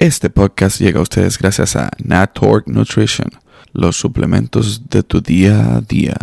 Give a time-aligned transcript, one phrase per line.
[0.00, 3.28] Este podcast llega a ustedes gracias a Natork Nutrition,
[3.74, 6.16] los suplementos de tu día a día.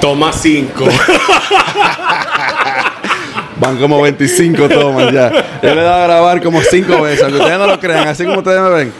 [0.00, 0.86] Toma 5.
[3.60, 5.30] Van como 25 tomas ya.
[5.62, 8.24] Yo le he dado a grabar como 5 veces, aunque ustedes no lo crean, así
[8.24, 8.92] como ustedes me ven.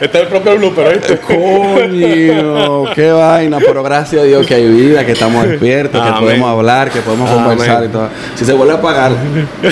[0.00, 1.18] Este es el propio blooper, ¿viste?
[1.20, 6.50] Coño, qué vaina, pero gracias a Dios que hay vida, que estamos despiertos, que podemos
[6.50, 7.44] hablar, que podemos Amén.
[7.44, 8.08] conversar y todo.
[8.34, 9.12] Si se vuelve a pagar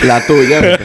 [0.05, 0.79] la tuya.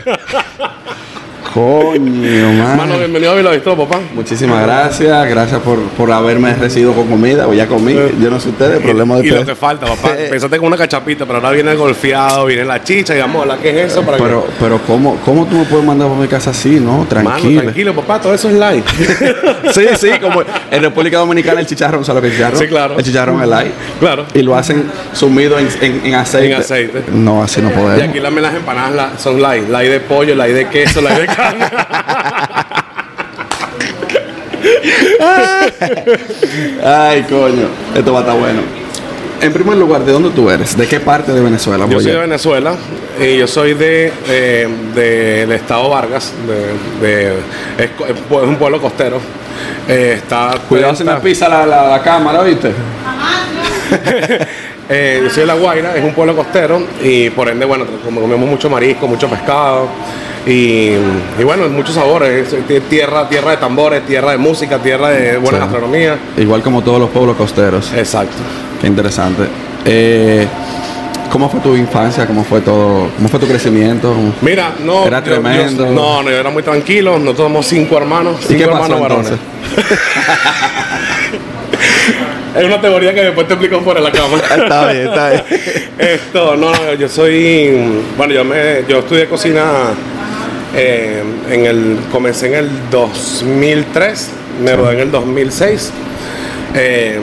[1.53, 2.97] Coño, Mano, man.
[2.97, 3.99] bienvenido a Vila Bistro, papá.
[4.15, 8.49] Muchísimas gracias, gracias por, por haberme recibido con comida, o ya comí, yo no sé
[8.49, 10.13] ustedes, el problema de Y lo que falta, papá.
[10.31, 13.41] Pensaste con una cachapita, pero ahora viene el golfeado, viene la chicha y vamos a
[13.43, 13.59] hablar.
[13.59, 14.01] ¿Qué es eso?
[14.01, 16.91] Para que- Pero, pero ¿cómo, ¿cómo tú me puedes mandar para mi casa así, no?
[16.93, 17.61] Mano, Tranquilo.
[17.61, 18.85] tranquilo, papá, todo eso es light.
[19.73, 22.59] Sí, sí, como en República Dominicana el chicharrón, ¿sabes lo que es chicharrón?
[22.59, 22.97] Sí, claro.
[22.97, 23.71] El chicharrón es light.
[23.99, 24.25] claro.
[24.33, 26.47] Y lo hacen sumido en, en- en aceite.
[26.53, 27.03] En aceite.
[27.13, 28.09] No, así no Y podemos.
[28.09, 29.69] aquí las las empanadas la- son light.
[29.69, 31.42] Light de pollo, light de queso, light de carne.
[36.83, 37.67] Ay, coño.
[37.95, 38.61] Esto va a estar bueno.
[39.41, 40.77] En primer lugar, ¿de dónde tú eres?
[40.77, 41.85] ¿De qué parte de Venezuela?
[41.89, 42.75] Yo soy de Venezuela
[43.19, 47.33] y yo soy de eh, del estado Vargas, de, de-
[47.77, 47.89] es,
[48.29, 49.19] un pueblo costero.
[49.87, 52.71] Eh, está Cuidado si me pisa la, la, la cámara, ¿viste?
[54.89, 58.19] Eh, yo soy de La Guaira, es un pueblo costero y por ende, bueno, como
[58.19, 59.87] comemos mucho marisco, mucho pescado
[60.45, 60.91] y,
[61.39, 62.55] y bueno, muchos sabores.
[62.89, 65.63] Tierra, tierra de tambores, tierra de música, tierra de buena Sí.
[65.63, 66.17] gastronomía.
[66.37, 67.91] Igual como todos los pueblos costeros.
[67.93, 68.37] Exacto.
[68.81, 69.43] Qué interesante.
[69.85, 70.47] Eh,
[71.31, 72.27] ¿Cómo fue tu infancia?
[72.27, 73.07] ¿Cómo fue todo?
[73.15, 74.13] ¿Cómo fue tu crecimiento?
[74.41, 75.05] Mira, no.
[75.07, 75.85] Era yo- yo- tremendo.
[75.87, 77.17] no, no, yo era muy tranquilo.
[77.17, 78.37] Nosotros somos cinco hermanos.
[78.43, 79.31] ¿Y Cinco qué pasó hermanos varones.
[82.55, 84.43] Es una teoría que después te explico fuera de la cámara.
[84.63, 85.43] está bien, está bien.
[85.97, 87.71] Esto, no, no, yo soy.
[88.15, 89.63] Bueno, yo me, yo estudié cocina
[90.75, 91.97] eh, en el.
[92.11, 94.29] Comencé en el 2003,
[94.63, 95.91] me gradué en el 2006.
[96.75, 97.19] Eh,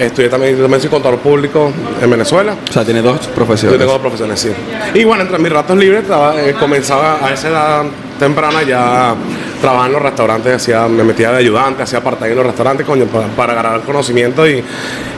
[0.00, 1.70] estudié también, yo también soy contador público
[2.02, 2.56] en Venezuela.
[2.68, 3.78] O sea, tiene dos Yo profesiones.
[3.78, 4.50] tengo dos profesiones, sí.
[4.94, 7.82] Y bueno, entre mis ratos libres estaba, eh, comenzaba a esa edad
[8.18, 9.14] temprana ya
[9.60, 13.04] trabajaba en los restaurantes, hacía, me metía de ayudante, hacía part-time en los restaurantes, coño,
[13.04, 14.64] para, para agarrar conocimiento y,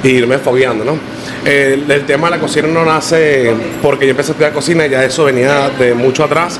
[0.02, 0.98] y irme fogueando, ¿no?
[1.44, 4.90] El, el tema de la cocina no nace porque yo empecé a estudiar cocina y
[4.90, 6.58] ya eso venía de mucho atrás.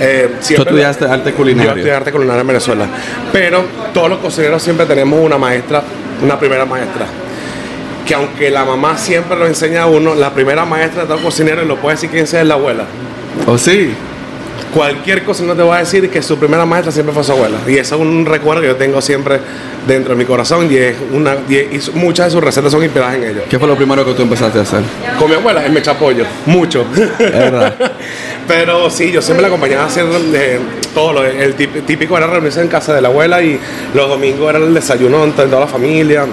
[0.00, 1.72] Eh, Tú estudiaste arte yo culinario.
[1.72, 2.86] estudié arte culinario en Venezuela.
[3.32, 5.82] Pero todos los cocineros siempre tenemos una maestra,
[6.22, 7.06] una primera maestra.
[8.06, 11.62] Que aunque la mamá siempre lo enseña a uno, la primera maestra de todo cocinero,
[11.62, 12.84] y lo puede decir quien sea, es la abuela.
[13.46, 13.92] ¿O sí?
[14.72, 17.58] Cualquier cocinero te va a decir que su primera maestra siempre fue su abuela.
[17.66, 19.40] Y eso es un recuerdo que yo tengo siempre
[19.86, 20.70] dentro de mi corazón.
[20.70, 23.42] Y, es una, y, muchas de sus recetas son inspiradas en ello.
[23.48, 24.82] ¿Qué fue lo primero que tú empezaste a hacer?
[25.18, 26.24] Con mi abuela, él me echa pollo.
[26.46, 26.86] Mucho.
[26.94, 27.74] Es verdad.
[28.48, 30.58] Pero sí, yo siempre la acompañaba a hacer eh,
[30.94, 31.12] todo.
[31.12, 33.60] Lo, el típico era reunirse en casa de la abuela y
[33.94, 36.24] los domingos era el desayuno entre toda la familia.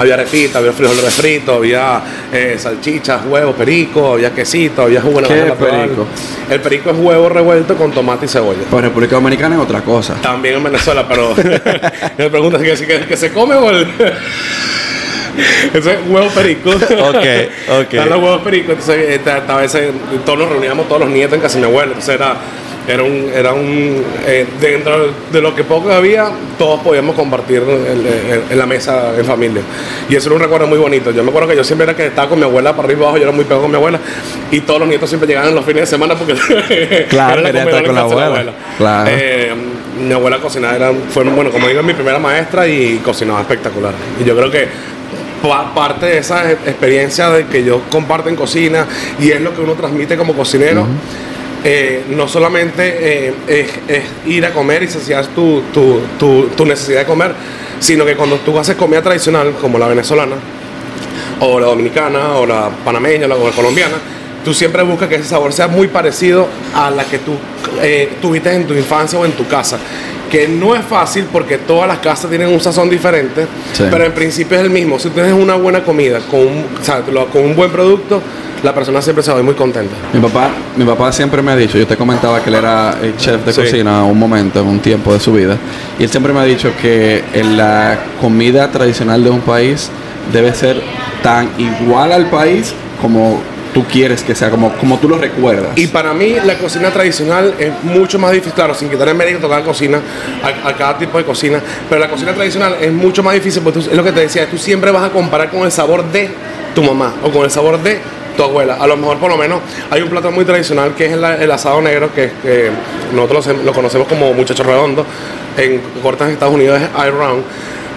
[0.00, 2.02] Había arepita, había frijoles refritos, había
[2.32, 5.80] eh, salchichas, huevos, perico, había quesito, había jugo de ¿Qué naranja es natural.
[5.88, 6.06] perico?
[6.50, 8.62] El perico es huevo revuelto con tomate y cebolla.
[8.68, 10.14] Pues República Dominicana es otra cosa.
[10.14, 11.34] También en Venezuela, pero
[12.18, 13.86] me preguntas que, que, que se come o el.
[15.74, 16.70] Ese es huevo perico.
[16.70, 17.92] ok.
[17.92, 19.90] Están los huevos pericos, entonces eh, a veces
[20.24, 22.36] todos nos reuníamos, todos los nietos en casa de mi abuela, entonces era,
[22.88, 28.58] era un, era un eh, dentro de lo que poco había, todos podíamos compartir en,
[28.58, 29.62] la mesa en familia.
[30.08, 31.10] Y eso era un recuerdo muy bonito.
[31.10, 33.04] Yo me acuerdo que yo siempre era que estaba con mi abuela para arriba y
[33.04, 34.00] abajo, yo era muy pegado con mi abuela,
[34.50, 36.34] y todos los nietos siempre llegaban los fines de semana porque
[37.08, 38.52] Claro, era estar con la abuela.
[38.78, 39.10] Claro.
[39.12, 39.52] Eh,
[40.00, 43.92] mi abuela cocinaba, era, fue, bueno, como digo, mi primera maestra y cocinaba espectacular.
[44.18, 44.68] Y yo creo que
[45.74, 48.86] parte de esa e- experiencia de que yo comparto en cocina
[49.18, 50.86] y es lo que uno transmite como cocinero.
[51.62, 56.64] eh, no solamente eh, es, es ir a comer y saciar tu, tu, tu, tu
[56.64, 57.34] necesidad de comer,
[57.78, 60.36] sino que cuando tú haces comida tradicional, como la venezolana,
[61.40, 63.96] o la dominicana, o la panameña, o la colombiana,
[64.42, 67.32] tú siempre buscas que ese sabor sea muy parecido a la que tú
[67.82, 69.78] eh, tuviste en tu infancia o en tu casa.
[70.30, 73.84] Que no es fácil porque todas las casas tienen un sazón diferente, Sí.
[73.90, 74.98] pero en principio es el mismo.
[74.98, 77.00] Si tienes una buena comida con un, o sea,
[77.32, 78.22] con un buen producto,
[78.62, 79.92] la persona siempre se va muy contenta.
[80.12, 83.16] Mi papá, mi papá siempre me ha dicho, yo te comentaba que él era el
[83.16, 83.60] chef de Sí.
[83.62, 85.56] cocina un momento, un tiempo de su vida,
[85.98, 89.90] y él siempre me ha dicho que en la comida tradicional de un país
[90.32, 90.80] debe ser
[91.22, 93.40] tan igual al país como
[93.74, 95.76] tú quieres que sea, como, como tú lo recuerdas.
[95.76, 99.36] Y para mí la cocina tradicional es mucho más difícil, claro, sin quitar el mérito
[99.38, 100.00] de tocar cocina,
[100.42, 103.80] a, a cada tipo de cocina, pero la cocina tradicional es mucho más difícil porque
[103.80, 106.30] tú- es lo que te decía, tú siempre vas a comparar con el sabor de
[106.74, 107.98] tu mamá o con el sabor de
[108.36, 108.76] tu abuela.
[108.80, 111.80] A lo mejor por lo menos hay un plato muy tradicional que es el, asado
[111.80, 112.30] negro, que,
[113.14, 115.04] nosotros lo, lo conocemos como muchacho redondo,
[115.56, 117.42] en cortas Estados Unidos es round,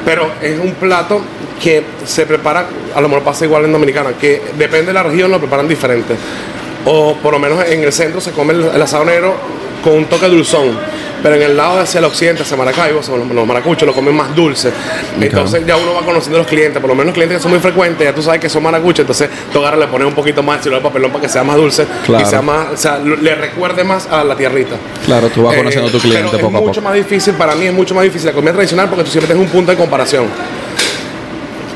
[0.06, 1.22] pero es un plato
[1.62, 5.32] que se prepara, a lo mejor pasa igual en Dominicana, que depende de la región
[5.32, 6.16] lo preparan diferente.
[6.86, 9.36] O por lo menos en el centro se come el, el asado negro
[9.84, 10.78] con un toque dulzón.
[11.24, 13.00] Pero en el lado hacia el occidente, hacia Maracaibo,
[13.34, 14.72] los, maracuchos lo comen más dulce.
[15.20, 17.52] Entonces ya uno va conociendo a los clientes, por lo menos los clientes que son
[17.52, 20.44] muy frecuentes, ya tú sabes que son maracuchos, entonces tú agarras, le pones un poquito
[20.44, 22.26] más de de papelón para que sea más dulce Claro.
[22.26, 24.76] y sea más, o sea, le recuerde más a la tierrita.
[25.06, 26.90] Claro, tú vas conociendo a tu Eh, cliente pero poco a es mucho poco.
[26.90, 29.46] más difícil, para mí es mucho más difícil la comida tradicional porque tú siempre tienes
[29.48, 30.26] un punto de comparación.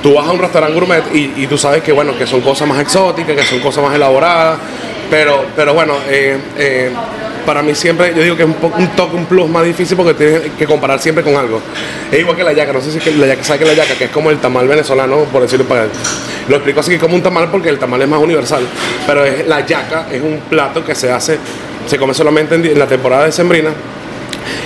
[0.04, 2.68] Tú vas a un restaurante gourmet y, y tú sabes que bueno, que son cosas
[2.68, 4.60] más exóticas, que son cosas más elaboradas,
[5.10, 6.92] pero, pero bueno, eh, eh,
[7.48, 10.52] para mí siempre, yo digo que es un, toque, un plus más difícil porque tienes
[10.60, 11.62] que comparar siempre con algo.
[12.12, 13.96] Es igual que la yaca, no sé si que la yaca, ¿sabes que la yaca?
[13.96, 15.88] Que es como el tamal venezolano, por decirlo para
[16.50, 18.64] Lo explico así que como un tamal porque el tamal es más universal,
[19.08, 21.40] pero la yaca es un plato que se hace,
[21.88, 23.70] se come solamente en, en la temporada de sembrina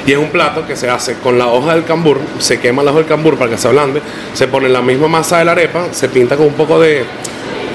[0.08, 2.90] y es un plato que se hace con la hoja del cambur, se quema la
[2.90, 4.02] hoja del cambur para que se ablande,
[4.34, 7.04] se pone la misma masa de la arepa, se pinta con un poco de.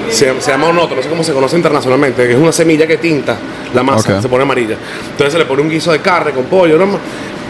[0.09, 2.97] Se, se llama onoto, no sé cómo se conoce internacionalmente, que es una semilla que
[2.97, 3.37] tinta
[3.73, 4.75] la masa, se pone amarilla.
[5.11, 6.99] Entonces se le pone un guiso de carne con pollo, ¿no?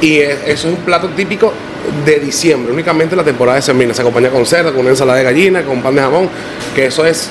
[0.02, 1.54] Y es- eso es un plato típico
[2.06, 3.94] de diciembre, únicamente en la temporada de sembrina.
[3.94, 6.30] Se acompaña con cerdo, con una ensalada de gallina, con pan de jamón,
[6.76, 7.30] que eso es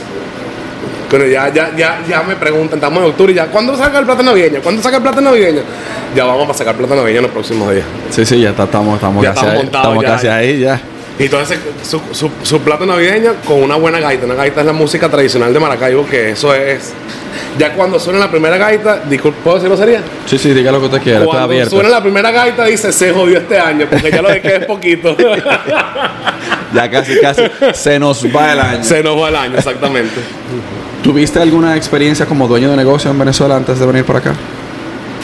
[1.09, 4.05] bueno, ya, ya, ya, ya me preguntan, estamos en octubre y ya, ¿cuándo saca el
[4.05, 4.61] plato navideño?
[4.61, 5.61] ¿Cuándo saca el plato navideño?
[6.17, 7.85] Ya vamos a sacar el plato navideño en los próximos días.
[8.11, 10.59] Sí, sí, ya está- estamos, estamos Ya casi, estamos ahí, montados, estamos ya, casi ahí
[10.59, 10.81] ya.
[11.19, 14.27] Y entonces su, su, su plato navideño con una buena gaita.
[14.27, 16.93] Una gaita es la música tradicional de Maracaibo, que eso es...
[17.59, 20.03] Ya cuando suena la primera gaita, disculpe, ¿puedo decirlo sería?
[20.27, 21.71] Sí, sí, diga lo que usted quiera, está Cuando abierto.
[21.71, 24.67] suena la primera gaita dice, se jodió este año, porque ya lo de que es
[24.67, 25.17] poquito.
[26.75, 27.43] Ya casi, casi
[27.73, 28.85] se nos va el año.
[28.85, 30.21] se nos va el año, exactamente.
[31.03, 34.35] ¿Tuviste alguna experiencia como dueño de negocio en Venezuela antes de venir para acá?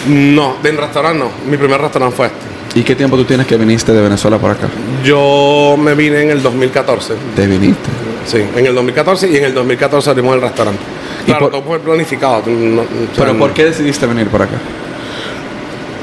[0.06, 1.30] No, de en restaurante no.
[1.50, 2.51] Mi primer restaurante fue este.
[2.74, 4.68] ¿Y qué tiempo tú tienes que viniste de Venezuela para acá?
[5.04, 7.14] Yo me vine en el 2014.
[7.36, 7.90] Te viniste.
[8.26, 10.80] Sí, en el 2014 y en el 2014 abrimos el restaurante.
[11.22, 12.42] ¿Y Claro, por- todo fue planificado.
[12.46, 12.84] no-
[13.16, 14.54] ¿Pero por qué decidiste venir para acá?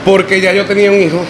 [0.06, 1.22] Porque ya yo tenía un hijo,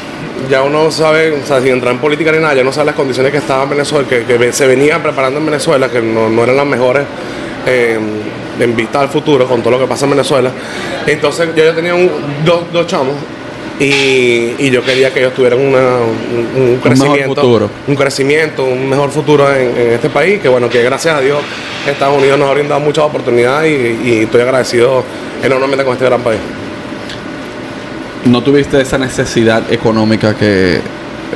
[0.50, 2.96] ya uno sabe, o sea, sin entrar en política ni nada, ya uno sabe las
[2.96, 6.44] condiciones que estaba en Venezuela, que, que se venía preparando en Venezuela, que no, no
[6.44, 7.04] eran las mejores
[7.66, 7.98] eh,
[8.60, 10.52] en vista al futuro con todo lo que pasa en Venezuela.
[11.08, 12.10] Entonces ya yo tenía un-
[12.46, 13.16] dos, dos chamos
[13.80, 17.70] y, y yo quería que ellos tuvieran una- un, un crecimiento, futuro.
[17.88, 21.40] un crecimiento, un mejor futuro en, en este país, que bueno, que gracias a Dios
[21.88, 23.72] Estados Unidos nos ha brindado muchas oportunidades
[24.04, 25.04] y, y estoy agradecido
[25.44, 26.40] enormemente con este gran país.
[28.26, 30.82] ¿No tuviste esa necesidad económica que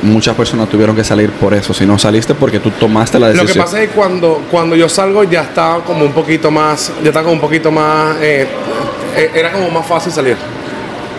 [0.02, 1.72] muchas personas tuvieron que salir por eso?
[1.72, 3.54] Si no saliste porque tú tomaste la Lo decisión.
[3.54, 7.08] que pasa es que cuando, cuando yo salgo ya estaba como un poquito más, ya
[7.08, 8.46] estaba como un poquito más, eh,
[9.16, 10.36] eh, era como más fácil salir.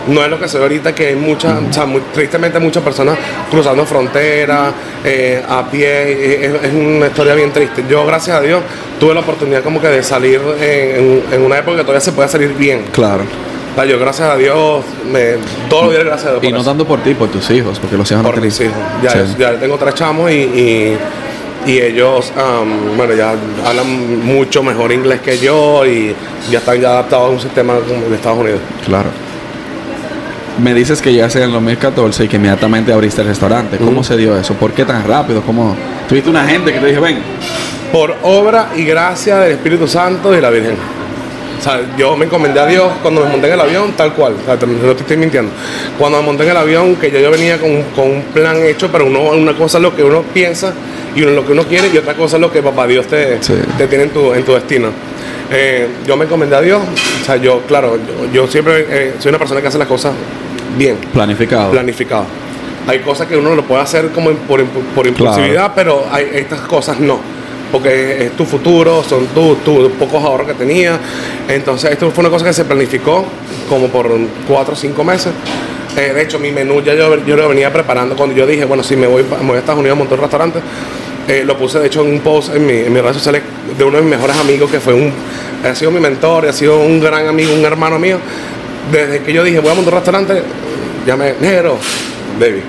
[0.08, 2.82] No es lo que se ve ahorita que hay muchas, o sea, muy- tristemente muchas
[2.82, 3.18] personas
[3.50, 4.72] cruzando fronteras,
[5.04, 7.84] eh, a pie, eh, es, es una historia bien triste.
[7.88, 8.60] Yo, gracias a Dios,
[9.00, 12.28] tuve la oportunidad como que de salir en, en una época que todavía se puede
[12.28, 12.84] salir bien.
[12.92, 13.24] Claro.
[13.72, 15.34] O sea, yo, gracias a Dios, me,
[15.68, 16.44] todos los días gracias a Dios.
[16.44, 16.70] Y no eso.
[16.70, 18.74] tanto por ti, por tus hijos, porque los hijos no Por te mis hijos.
[19.02, 19.18] Ya, Sí.
[19.38, 20.96] ya tengo tres chamos y, y,
[21.66, 22.32] y ellos,
[22.96, 23.34] bueno, ya
[23.66, 26.14] hablan mucho mejor inglés que yo y
[26.50, 28.60] ya están ya adaptados a un sistema como de Estados Unidos.
[28.86, 29.08] Claro.
[30.62, 33.76] Me dices que llegaste en el 2014 y que inmediatamente abriste el restaurante.
[33.76, 34.54] ¿Cómo se dio eso?
[34.54, 35.42] ¿Por qué tan rápido?
[35.42, 35.76] ¿Cómo?
[36.08, 37.18] ¿Tuviste una gente que te dije, ven?
[37.92, 40.76] Por obra y gracia del Espíritu Santo y de la Virgen.
[41.58, 44.34] O sea, yo me encomendé a Dios cuando me monté en el avión, tal cual.
[44.40, 45.50] O sea, no te estoy mintiendo.
[45.98, 48.88] Cuando me monté en el avión, que yo, yo venía con, con un plan hecho,
[48.90, 50.72] pero uno, una cosa es lo que uno piensa
[51.14, 53.42] y uno, lo que uno quiere, y otra cosa es lo que papá Dios te,
[53.42, 53.54] Sí.
[53.76, 54.88] te tiene en tu, en tu destino.
[55.50, 56.80] Eh, yo me encomendé a Dios.
[57.22, 60.12] O sea, yo, claro, yo, yo siempre eh, soy una persona que hace las cosas
[60.76, 61.70] bien Planificado.
[61.70, 62.24] planificado.
[62.88, 67.00] Hay cosas que uno lo puede hacer como por, por impulsividad, pero hay estas cosas
[67.00, 67.18] no.
[67.72, 70.98] Porque es tu futuro, son tus tus pocos ahorros que tenía.
[71.48, 73.24] Entonces, esto fue una cosa que se planificó
[73.68, 74.08] como por
[74.46, 75.32] cuatro o cinco meses.
[75.96, 78.84] Eh, de hecho, mi menú ya yo, yo lo venía preparando cuando yo dije, bueno,
[78.84, 80.60] si me voy, me voy a Estados Unidos a montar un restaurante.
[81.28, 83.42] Eh, lo puse, de hecho, en un post en, mi, mis redes sociales
[83.76, 85.12] de uno de mis mejores amigos que fue un,
[85.64, 88.18] ha sido mi mentor, ha sido un gran amigo, un hermano mío.
[88.92, 90.42] Desde que yo dije, voy a montar un restaurante,
[91.04, 91.78] llamé, negro,
[92.38, 92.62] David,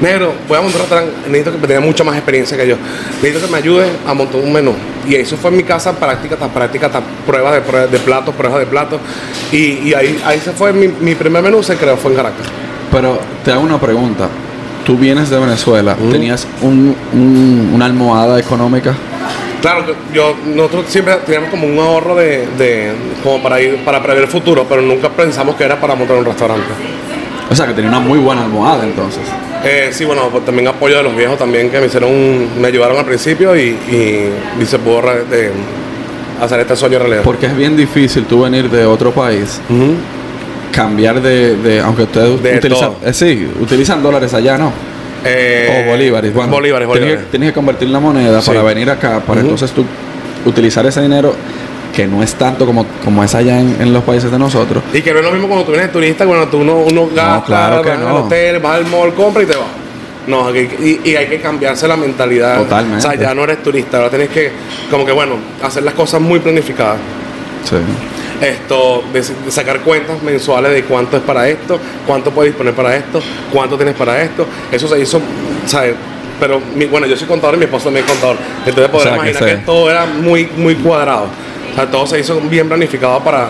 [0.00, 2.76] negro, voy a montar un restaurante, necesito que tenga mucha más experiencia que yo.
[3.20, 4.72] Necesito que me ayude a montar un menú.
[5.06, 8.66] Y eso fue en mi casa, práctica tras práctica, tras pruebas de, platos, pruebas de
[8.66, 9.00] platos.
[9.52, 12.46] Y, y ahí, ahí se fue mi, mi primer menú, se creó, fue en Caracas.
[12.90, 14.30] Pero te hago una pregunta.
[14.88, 18.94] Tú vienes de Venezuela, ¿tenías un- un- una almohada económica?
[19.60, 22.92] Claro, yo, nosotros siempre teníamos como un ahorro de, de-
[23.22, 26.24] como para ir, para prever el futuro, pero nunca pensamos que era para montar un
[26.24, 26.64] restaurante.
[27.50, 29.20] O sea, que tenía una muy buena almohada entonces.
[29.62, 32.68] Eh, sí, bueno, pues también apoyo de los viejos también que me hicieron un- me
[32.68, 35.52] ayudaron al principio y, y, y se pudo re- de-
[36.40, 37.20] hacer este sueño realidad.
[37.24, 39.60] Porque es bien difícil tú venir de otro país.
[40.72, 44.72] Cambiar de, de aunque ustedes De utilizan, eh, sí, utilizan dólares allá, ¿no?
[45.24, 46.32] Eh, o bolívares.
[46.32, 47.24] Bueno, bolívares, tienes bolívares.
[47.26, 48.48] que, tienes que convertir la moneda Sí.
[48.48, 49.84] para venir acá, para entonces tú
[50.46, 51.34] utilizar ese dinero
[51.94, 54.84] que no es tanto como, como es allá en, en los países de nosotros.
[54.92, 57.08] Y que no es lo mismo cuando tú vienes de turista, cuando tú uno, uno
[57.12, 58.08] gasta, claro que vas no.
[58.08, 59.66] al hotel, vas al mall, compra y te vas.
[60.28, 60.68] No, aquí-
[61.04, 62.58] y, y hay que cambiarse la mentalidad.
[62.58, 62.98] Totalmente.
[62.98, 64.52] O sea, ya no eres turista, ahora tienes que,
[64.90, 66.98] como que bueno, hacer las cosas muy planificadas.
[67.64, 67.76] Sí.
[68.40, 72.94] Esto, de, de sacar cuentas mensuales de cuánto es para esto, cuánto puedes disponer para
[72.96, 73.20] esto,
[73.52, 74.46] cuánto tienes para esto.
[74.70, 75.20] Eso se hizo,
[75.66, 75.94] ¿sabes?
[76.38, 78.36] Pero mi- bueno, yo soy contador y mi esposo también es contador.
[78.64, 81.26] Entonces podrás O sea, imaginar que, todo era muy, muy cuadrado.
[81.72, 83.48] O sea, todo se hizo bien planificado para,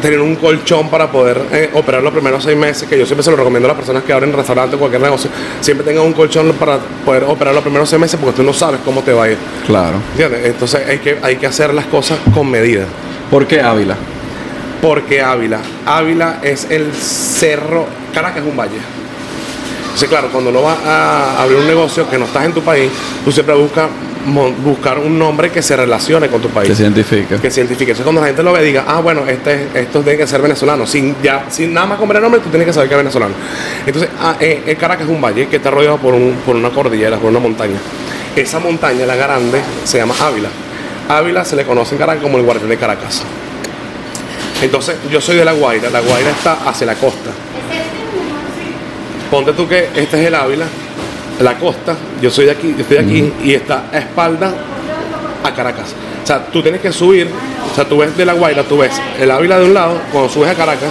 [0.00, 3.30] tener un colchón para poder eh, operar los primeros seis meses, que yo siempre se
[3.30, 5.30] lo recomiendo a las personas que abren restaurante o cualquier negocio.
[5.60, 8.80] Siempre tengan un colchón para poder operar los primeros seis meses porque tú no sabes
[8.84, 9.38] cómo te va a ir.
[9.66, 9.96] Claro.
[10.12, 10.46] ¿Entiendes?
[10.46, 12.84] Entonces hay que, hay que hacer las cosas con medida.
[13.30, 13.96] ¿Por qué Ávila?
[14.82, 19.03] Porque Ávila, Ávila es el cerro, Caracas es un valle.
[19.94, 22.90] Entonces, claro, cuando uno va a abrir un negocio que no estás en tu país,
[23.24, 23.88] tú siempre buscas
[24.64, 26.68] buscar un nombre que se relacione con tu país.
[26.68, 27.40] Que se identifica.
[27.40, 27.92] que se identifique.
[27.92, 30.84] Entonces, cuando la gente lo ve, diga, ah, bueno, este, esto tiene que ser venezolano.
[30.84, 33.34] Sin, ya, sin nada más ver el nombre, tú tienes que saber que es venezolano.
[33.86, 36.70] Entonces, ah, eh, eh, Caracas es un valle que está rodeado por, un, por una
[36.70, 37.76] cordillera, por una montaña.
[38.34, 40.48] Esa montaña, la grande, se llama Ávila.
[41.08, 43.22] Ávila se le conoce en Caracas como el guardián de Caracas.
[44.60, 45.88] Entonces, yo soy de La Guaira.
[45.88, 47.30] La Guaira está hacia la costa.
[49.34, 50.64] Ponte tú que este es el Ávila,
[51.40, 51.96] la costa.
[52.22, 54.54] Yo soy de aquí, yo estoy aquí y está a espalda
[55.42, 55.92] a Caracas.
[56.22, 57.26] O sea, tú tienes que subir,
[57.72, 60.30] o sea, tú ves de La Guaira, tú ves el Ávila de un lado, cuando
[60.30, 60.88] subes a Caracas,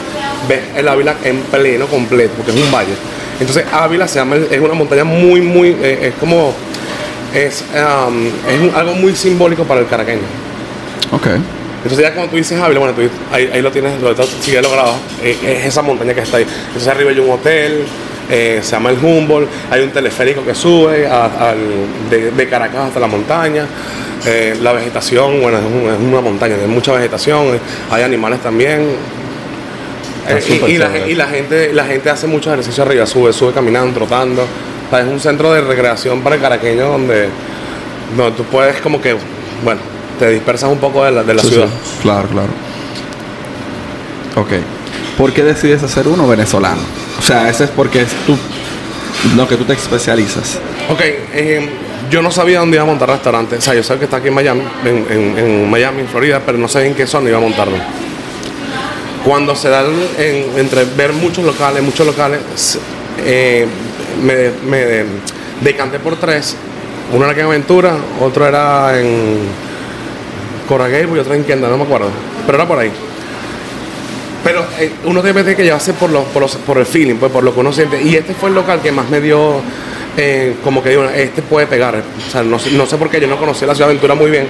[0.49, 2.91] ves el Ávila en pleno, completo, porque es un valle.
[3.39, 6.53] Entonces, Ávila se llama, es una montaña muy, muy, eh, es como,
[7.33, 10.19] es, um, es un- algo muy simbólico para el caraqueño.
[11.13, 11.27] Ok.
[11.83, 14.61] Entonces ya cuando tú dices Ávila, bueno, tú, ahí, ahí lo tienes, lo si ya
[14.61, 16.45] lo grabas, eh, es esa montaña que está ahí.
[16.67, 17.85] Entonces arriba hay un hotel,
[18.29, 22.87] eh, se llama el Humboldt, hay un teleférico que sube a- al- de, de Caracas
[22.87, 23.65] hasta la montaña.
[24.25, 27.59] Eh, la vegetación, bueno, es, un- es una montaña, hay mucha vegetación,
[27.91, 28.87] hay animales también.
[30.29, 31.11] Eh, y, y la, chévere.
[31.11, 34.43] y la gente la gente hace mucho ejercicio arriba, sube, sube caminando, trotando.
[34.43, 37.27] O sea, es un centro de recreación para el caraqueño donde,
[38.15, 39.15] donde tú puedes como que,
[39.65, 39.81] bueno,
[40.19, 41.67] te dispersas un poco de la, de la Sí, ciudad.
[41.67, 41.99] sí.
[42.03, 42.49] Claro, claro.
[44.35, 44.51] Ok.
[45.17, 46.81] ¿Por qué decides hacer uno venezolano?
[47.23, 48.37] O sea, ese es porque es tú,
[49.37, 50.59] lo que tú te especializas.
[50.89, 51.69] Ok, eh,
[52.09, 53.55] yo no sabía dónde iba a montar restaurante.
[53.55, 56.89] O sea, yo sabía que está aquí en Miami, en, Miami, Florida, pero no sabía
[56.89, 57.77] en qué zona iba a montarlo.
[59.23, 59.85] Cuando se da
[60.57, 62.41] entre ver muchos locales, muchos locales,
[63.25, 63.67] eh,
[64.21, 65.05] me, me
[65.61, 66.57] decanté por tres.
[67.13, 69.37] Uno era en Aventura, otro era en
[70.67, 72.09] Coraguebo y otro en Kendall, no me acuerdo.
[72.45, 72.91] Pero era por ahí.
[74.43, 77.43] Pero eh, uno debe que llevarse por, los, por, los- por el feeling, pues, por
[77.43, 78.01] lo que uno siente.
[78.01, 79.61] Y este fue el local que más me dio,
[80.17, 81.95] eh, como que digo, este puede pegar.
[81.95, 84.15] O sea, no, sé- no sé por qué, yo no conocía la ciudad de Aventura
[84.15, 84.47] muy bien.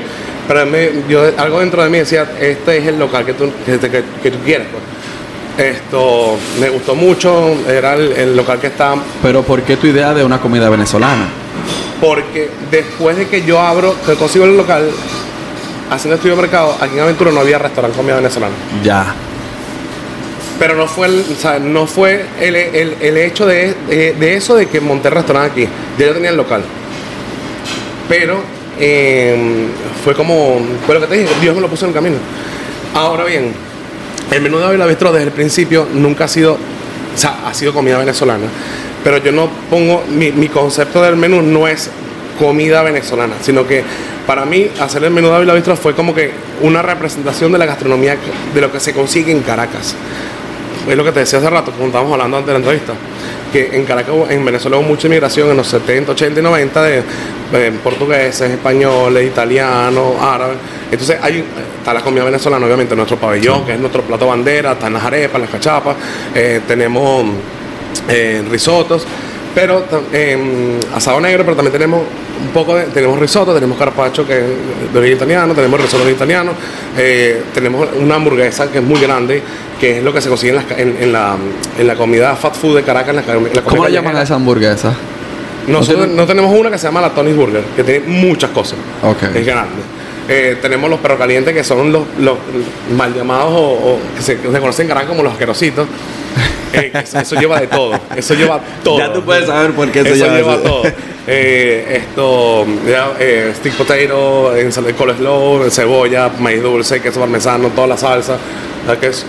[0.47, 3.77] Pero me- yo, algo dentro de mí decía, este es el local que tú, que,
[3.77, 4.67] te- que- que tú quieres.
[4.71, 4.83] Pues.
[5.75, 10.11] Esto me gustó mucho, era el, el local que está Pero ¿por qué tu idea
[10.15, 11.27] de una comida venezolana?
[12.01, 14.89] porque después de que yo abro, que consigo el local,
[15.89, 18.53] haciendo estudio de mercado, aquí en Aventura no había restaurante de comida venezolana.
[18.83, 19.13] Ya.
[20.63, 23.73] Pero no fue el, o no fue el, el- el hecho de,
[24.17, 25.71] de- eso de que monté el restaurante aquí.
[25.99, 26.63] Ya yo tenía el local.
[28.07, 28.39] Pero
[28.79, 29.35] eh,
[30.05, 32.15] fue como, fue lo que te dije, Dios me lo puso en el camino.
[32.93, 33.51] Ahora bien,
[34.31, 37.73] el menú de Ávila Bistro desde el principio nunca ha sido, o sea, ha sido
[37.73, 38.45] comida venezolana.
[39.03, 41.89] Pero yo no pongo, mi, mi concepto del menú no es
[42.39, 43.83] comida venezolana, sino que
[44.25, 47.65] para mí hacer el menú de Ávila Bistro fue como que una representación de la
[47.65, 48.15] gastronomía,
[48.55, 49.93] de lo que se consigue en Caracas
[50.87, 52.93] es lo que te decía hace rato, como estábamos hablando antes de la entrevista,
[53.51, 57.03] que en Caracas, en Venezuela hubo mucha inmigración en los 70, 80 y 90 de,
[57.53, 60.57] eh, portugueses, españoles, italianos, árabes.
[60.91, 61.43] Entonces hay,
[61.77, 65.39] está la comida venezolana, obviamente, nuestro pabellón, que es nuestro plato bandera, están las arepas,
[65.39, 65.95] las cachapas,
[66.33, 67.25] eh, tenemos
[68.09, 69.05] eh, risotos,
[69.55, 72.01] pero em, asado negro, pero también tenemos
[72.45, 76.11] un poco de, tenemos risotto, tenemos carpaccio que es de origen italiano, tenemos risotto de
[76.11, 76.51] italiano,
[76.97, 79.41] eh, tenemos una hamburguesa que es muy grande,
[79.79, 81.35] que es lo que se consigue en, ca- en, en la,
[81.77, 84.15] en la comida fast food de Caracas, en la, en la comida ¿Cómo le llaman
[84.17, 84.93] a esa hamburguesa?
[85.67, 88.77] Nosotros no tenemos una que se llama la Tony's Burger, que tiene muchas cosas.
[89.39, 89.81] Es grande.
[90.29, 92.37] Eh, tenemos los perros calientes, que son los, los
[92.95, 95.87] mal llamados o, o que se, se conocen en Caracas como los asquerositos.
[96.73, 97.91] Eh, eso, eso lleva de todo.
[98.15, 98.97] Eso lleva todo.
[98.97, 100.63] Ya tú puedes saber por qué Eso lleva eso.
[100.63, 100.83] todo.
[101.27, 107.97] Eh, esto, ya, eh, stick potato, ensalada coleslaw, cebolla, maíz dulce, queso parmesano, toda la
[107.97, 108.37] salsa.
[108.85, 109.25] ¿Sabes qué es?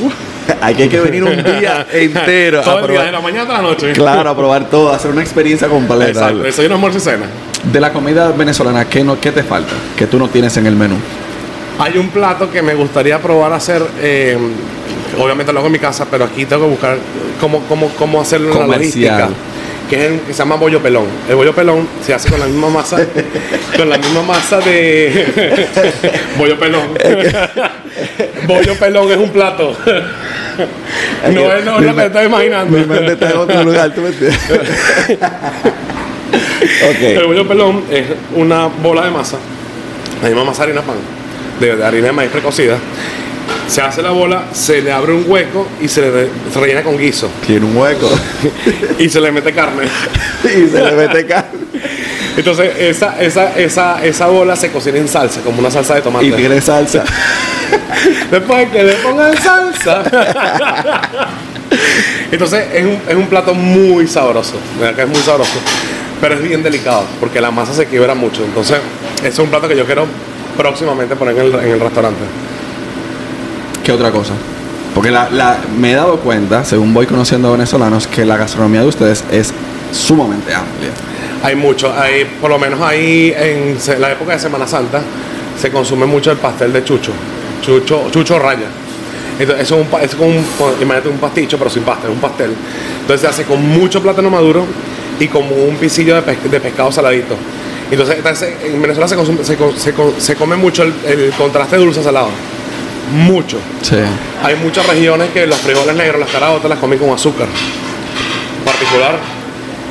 [0.00, 0.23] Hay
[0.76, 3.54] que, hay que venir un día entero Todo a el día, de la mañana hasta
[3.54, 3.92] la noche.
[3.92, 6.08] Claro, a probar todo, hacer una experiencia completa.
[6.08, 6.38] Exacto.
[6.38, 7.26] Desayuno, almuerzo y cena.
[7.72, 9.72] De la comida venezolana, ¿qué, no, ¿qué te falta?
[9.96, 10.96] Que tú no tienes en el menú.
[11.78, 13.82] Hay un plato que me gustaría probar hacer.
[14.00, 14.38] eh,
[15.18, 16.98] obviamente lo hago en mi casa, pero aquí tengo que buscar
[17.40, 19.28] cómo, cómo, cómo hacerlo en la logística.
[19.88, 21.06] Que, es el que se llama bollo pelón.
[21.28, 22.96] El bollo pelón se hace con la misma masa,
[23.76, 25.26] con la misma masa de
[26.38, 26.88] bollo pelón.
[28.46, 29.76] bollo pelón es un plato.
[31.32, 32.78] no es, no lo que te estás imaginando.
[32.78, 34.40] Mi mente está en otro lugar, ¿tú me entiendes?
[37.02, 39.36] El bollo pelón es una bola de masa,
[40.22, 40.96] la misma masa de harina pan,
[41.60, 42.78] de, de harina de maíz precocida.
[43.68, 46.82] Se hace la bola, se le abre un hueco y se le re- se rellena
[46.82, 47.30] con guiso.
[47.46, 48.08] Tiene un hueco
[48.98, 49.84] Y se le mete carne.
[50.44, 51.60] y se le mete carne.
[52.36, 56.26] Entonces, esa, esa, esa, esa bola se cocina en salsa, como una salsa de tomate.
[56.26, 57.04] Y tiene salsa.
[58.30, 60.02] Después que le pongan salsa.
[62.30, 64.54] Entonces es un, es un plato muy sabroso.
[64.80, 65.58] verdad que es muy sabroso.
[66.20, 68.44] Pero es bien delicado porque la masa se quiebra mucho.
[68.44, 68.78] Entonces,
[69.18, 70.06] ese es un plato que yo quiero
[70.56, 72.20] próximamente poner en el, en el restaurante.
[73.84, 74.32] ¿Qué otra cosa?
[74.94, 75.12] Porque
[75.76, 79.52] me he dado cuenta, según voy conociendo a venezolanos, que la gastronomía de ustedes es
[79.92, 80.90] sumamente amplia.
[81.42, 85.02] Hay mucho, hay, por lo menos ahí en la época de Semana Santa
[85.60, 87.12] se consume mucho el pastel de chucho.
[87.60, 88.66] Chucho, chucho raya.
[89.38, 90.30] Entonces, eso es, un, es como
[90.80, 92.52] imagínate un pasticho, pero sin pastel, un pastel.
[93.00, 94.64] Entonces se hace con mucho plátano maduro
[95.18, 97.34] y como un pisillo de, pes- de pescado saladito.
[97.90, 98.16] Entonces,
[98.64, 102.28] en Venezuela se, consume- se, co- se co- se come mucho el, el contraste dulce-salado.
[103.12, 103.58] Mucho.
[103.82, 103.96] Sí.
[104.42, 107.46] Hay muchas regiones que los frijoles negros, las caraotas las comen con azúcar.
[108.58, 109.18] En particular,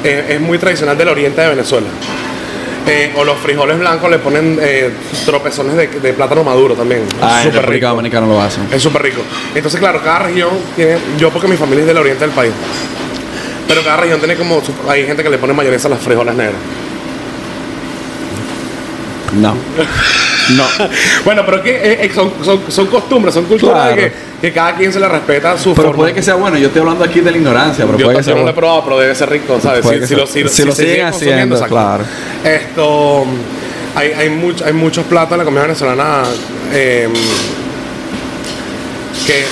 [0.03, 1.87] eh, es muy tradicional del oriente de Venezuela.
[2.85, 4.91] Eh, o los frijoles blancos le ponen eh,
[5.25, 7.03] tropezones de, de plátano maduro también.
[7.21, 7.95] Ah, en Súper República rico.
[7.95, 8.67] Dominicana lo hacen.
[8.71, 9.21] Es súper rico.
[9.55, 10.97] Entonces, claro, cada región tiene.
[11.17, 12.51] Yo, porque mi familia es del oriente del país.
[13.69, 14.61] Pero cada región tiene como.
[14.61, 16.55] su- Hay gente que le pone mayonesa a las frijoles negras.
[19.39, 19.55] No.
[20.57, 20.63] No.
[21.25, 23.95] Bueno, pero es que eh, eh, son, son, son costumbres, son culturas Claro.
[23.95, 25.95] que, que cada quien se le respeta su Pero forma.
[26.03, 26.57] puede que sea bueno.
[26.57, 28.53] Yo estoy hablando aquí de la ignorancia, pero yo, puede que sea no lo he
[28.53, 29.85] probado, pero debe ser rico, ¿sabes?
[29.85, 32.03] Si, si sea- lo, si, si lo siguen haciendo, claro.
[32.43, 33.25] Esto,
[33.95, 36.23] hay, hay, much- hay muchos platos en la comida venezolana
[36.73, 37.07] eh,
[39.25, 39.45] que,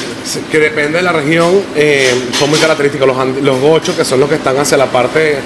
[0.51, 3.07] que depende de la región, eh, son muy característicos.
[3.07, 5.37] Los, and- los gochos, que son los que están hacia la parte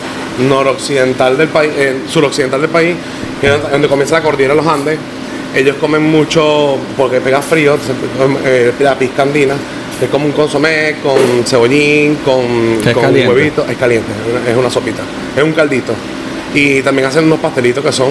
[0.48, 2.96] noroccidental del país, eh, suroccidental del país,
[3.40, 4.98] que es donde comienza la cordillera de los Andes.
[5.56, 7.78] Ellos comen mucho, porque pega frío,
[8.46, 9.54] eh, la pizca andina,
[10.02, 12.42] es como un consomé con cebollín, con,
[12.86, 14.08] es con huevito, es caliente,
[14.50, 15.02] es una- sopita,
[15.36, 15.94] es un caldito.
[16.54, 18.10] Y también hacen unos pastelitos que son,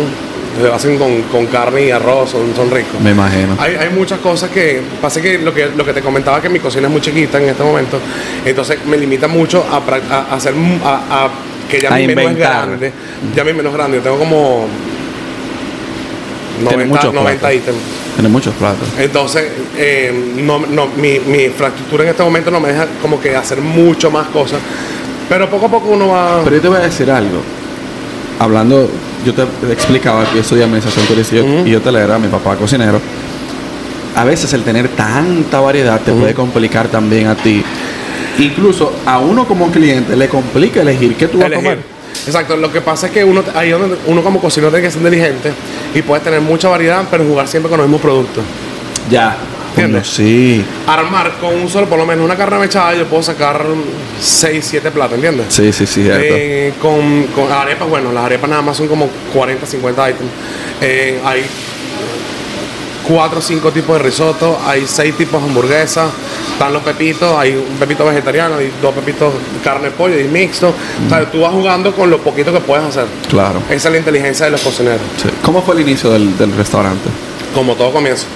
[0.61, 2.99] se hacen con, con carne y arroz, son, son ricos.
[3.03, 3.57] Me imagino.
[3.59, 6.61] Hay, hay muchas cosas que pasa que lo que lo que te comentaba que mi
[6.61, 7.99] cocina es muy chiquita en este momento,
[8.47, 10.55] entonces me limita mucho a, a- a hacer
[10.85, 11.31] a, a-
[11.71, 12.93] que ya A mi menú es grande,
[13.35, 14.67] ya mi menú es grande, yo tengo como
[16.59, 17.57] Tiene 90, muchos 90 platos.
[17.57, 17.79] ítems.
[18.15, 18.89] Tiene muchos platos.
[18.99, 19.45] Entonces,
[19.77, 23.61] eh, no, no, mi, mi infraestructura en este momento no me deja como que hacer
[23.61, 24.61] mucho más cosas.
[25.29, 26.43] Pero poco a poco uno va.
[26.45, 27.41] Pero yo te voy a decir algo.
[28.39, 28.91] Hablando,
[29.25, 33.01] yo te explicaba que yo estudié administración turística y yo hotelera, mi papá cocinero.
[34.17, 37.63] A veces el tener tanta variedad te puede complicar también a ti.
[38.39, 41.94] Incluso a uno como cliente le complica elegir qué tú vas a comer.
[42.27, 45.01] Exacto, lo que pasa es que uno, ahí donde uno como cocinero tiene que ser
[45.03, 45.53] inteligente
[45.95, 48.45] y puede tener mucha variedad, pero jugar siempre con los mismos productos.
[49.11, 49.37] Ya.
[49.71, 50.07] ¿Entiendes?
[50.07, 50.65] Sí.
[50.87, 53.65] Armar con un solo, por lo menos una carne mechada, yo puedo sacar
[54.21, 55.47] 6, 7 platos, ¿entiendes?
[55.49, 56.07] Sí, sí, sí.
[56.09, 60.31] Eh, con, con arepas, bueno, las arepas nada más son como 40, 50 ítems.
[60.81, 61.45] Eh, hay
[63.09, 66.11] 4 o 5 tipos de risotto, hay 6 tipos de hamburguesas,
[66.53, 70.73] están los pepitos, hay un pepito vegetariano, hay dos pepitos carne, pollo y mixto.
[71.07, 73.07] O sea, tú vas jugando con lo poquito que puedes hacer.
[73.29, 73.61] Claro.
[73.69, 75.29] Esa es la inteligencia de los cocineros, Sí.
[75.43, 77.09] ¿Cómo fue el inicio del, del restaurante?
[77.55, 78.27] como todo comienzo.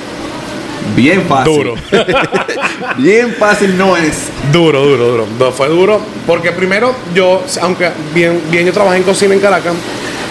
[0.94, 1.54] Bien fácil.
[1.54, 1.74] Duro.
[2.96, 4.28] Bien fácil no es.
[4.52, 5.26] Duro, duro, duro.
[5.38, 9.74] No, fue duro porque primero yo, aunque bien, bien yo trabajé en cocina en Caracas,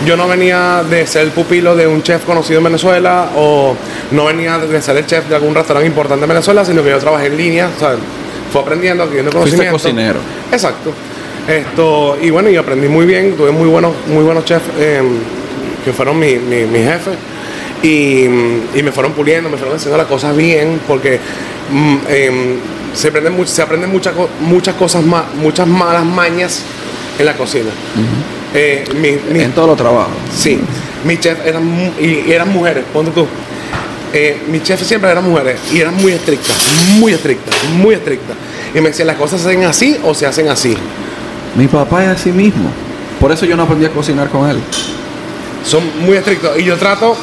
[0.05, 3.75] yo no venía de ser el pupilo de un chef conocido en Venezuela o
[4.11, 6.99] no venía de ser el chef de algún restaurante importante en Venezuela, sino que yo
[6.99, 7.99] trabajé en línea, ¿sabes?
[8.51, 9.77] Fue aprendiendo, adquiriendo Fuiste conocimiento.
[9.83, 10.19] cocinero.
[10.51, 10.93] Exacto.
[11.47, 15.01] Esto, y bueno, y aprendí muy bien, tuve muy buenos, muy buenos chefs eh,
[15.83, 17.11] que fueron mi, mi, mi jefe.
[17.81, 18.23] Y,
[18.77, 21.19] y me fueron puliendo, me fueron haciendo las cosas bien, porque
[21.71, 22.55] mm, em,
[22.93, 26.63] se aprenden, se aprenden muchas, muchas cosas más, muchas malas mañas
[27.17, 27.69] en la cocina.
[28.53, 30.13] Eh, mi- mi- En todos los trabajos.
[30.35, 30.59] Sí,
[31.03, 33.27] mis chefs eran, y, eran mujeres, ponte tú.
[34.13, 36.55] Eh, mis chefs siempre eran mujeres y eran muy estrictas,
[36.97, 38.35] muy estrictas, muy estrictas.
[38.73, 40.75] Y me decían, las cosas se hacen así o se hacen así.
[41.55, 42.69] Mi papá es así mismo.
[43.19, 44.57] Por eso yo no aprendí a cocinar con él.
[45.65, 46.57] Son muy estrictos.
[46.57, 47.15] Y yo trato,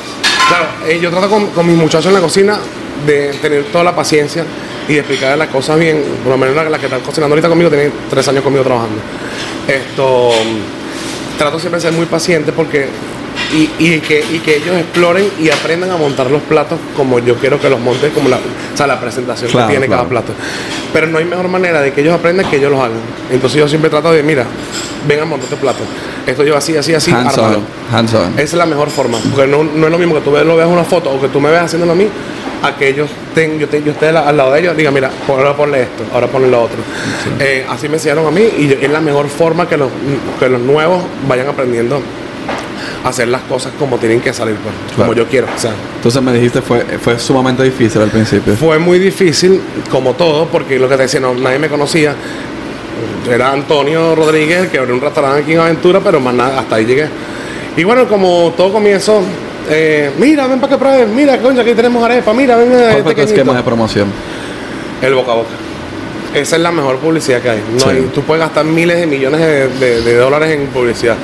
[0.49, 2.59] claro, eh, yo trato con, con mis muchachos en la cocina
[3.07, 4.45] de tener toda la paciencia
[4.89, 6.03] y de explicarles las cosas bien.
[6.23, 8.99] Por lo menos la, la que está cocinando ahorita conmigo tiene tres años conmigo trabajando.
[9.67, 10.31] Esto,
[11.38, 12.88] trato siempre de ser muy paciente porque
[13.53, 17.37] y, y que, y que ellos exploren y aprendan a montar los platos como yo
[17.37, 20.33] quiero que los monten, como la, o sea, la presentación Claro, que tiene cada plato.
[20.92, 22.99] Pero no hay mejor manera de que ellos aprendan que ellos los hagan.
[23.31, 24.44] Entonces yo siempre trato de, mira,
[25.07, 25.81] ven a montar tu plato.
[26.27, 27.59] Esto lleva así, así, así, hands on.
[27.92, 28.33] Hands on.
[28.33, 29.18] Esa es la mejor forma.
[29.18, 31.40] Porque no, no es lo mismo que tú lo veas una foto o que tú
[31.40, 32.09] me veas haciéndolo a mí,
[32.64, 35.55] a que ellos ten, yo, te- yo esté al, lado de ellos, diga, mira, ahora
[35.55, 36.79] ponle esto, ahora ponle lo otro.
[37.38, 39.88] Eh, así me enseñaron a mí y es la mejor forma que los,
[40.40, 42.00] que los nuevos vayan aprendiendo
[43.05, 45.46] a hacer las cosas como tienen que salir, pues, como yo quiero.
[45.55, 48.55] O sea, Entonces me dijiste fue, fue sumamente difícil al principio.
[48.57, 52.14] fue muy difícil, como todo, porque lo que te decía, no, nadie me conocía.
[53.31, 56.85] Era Antonio Rodríguez, que abrió un restaurante aquí en Aventura, pero más nada, hasta ahí
[56.87, 57.09] llegué.
[57.77, 59.22] Y bueno, como todo comienzo,
[59.70, 63.03] eh, mira, ven para que pruebes, mira, coño, aquí tenemos arepa, mira, ven ¿Cuál este
[63.03, 64.09] fue tu esquema de promoción?
[65.03, 65.48] El boca a boca.
[66.35, 67.62] Esa es la mejor publicidad que hay.
[67.72, 67.88] No Sí.
[67.90, 71.16] hay- tú puedes gastar miles de millones de, de- de dólares en publicidad,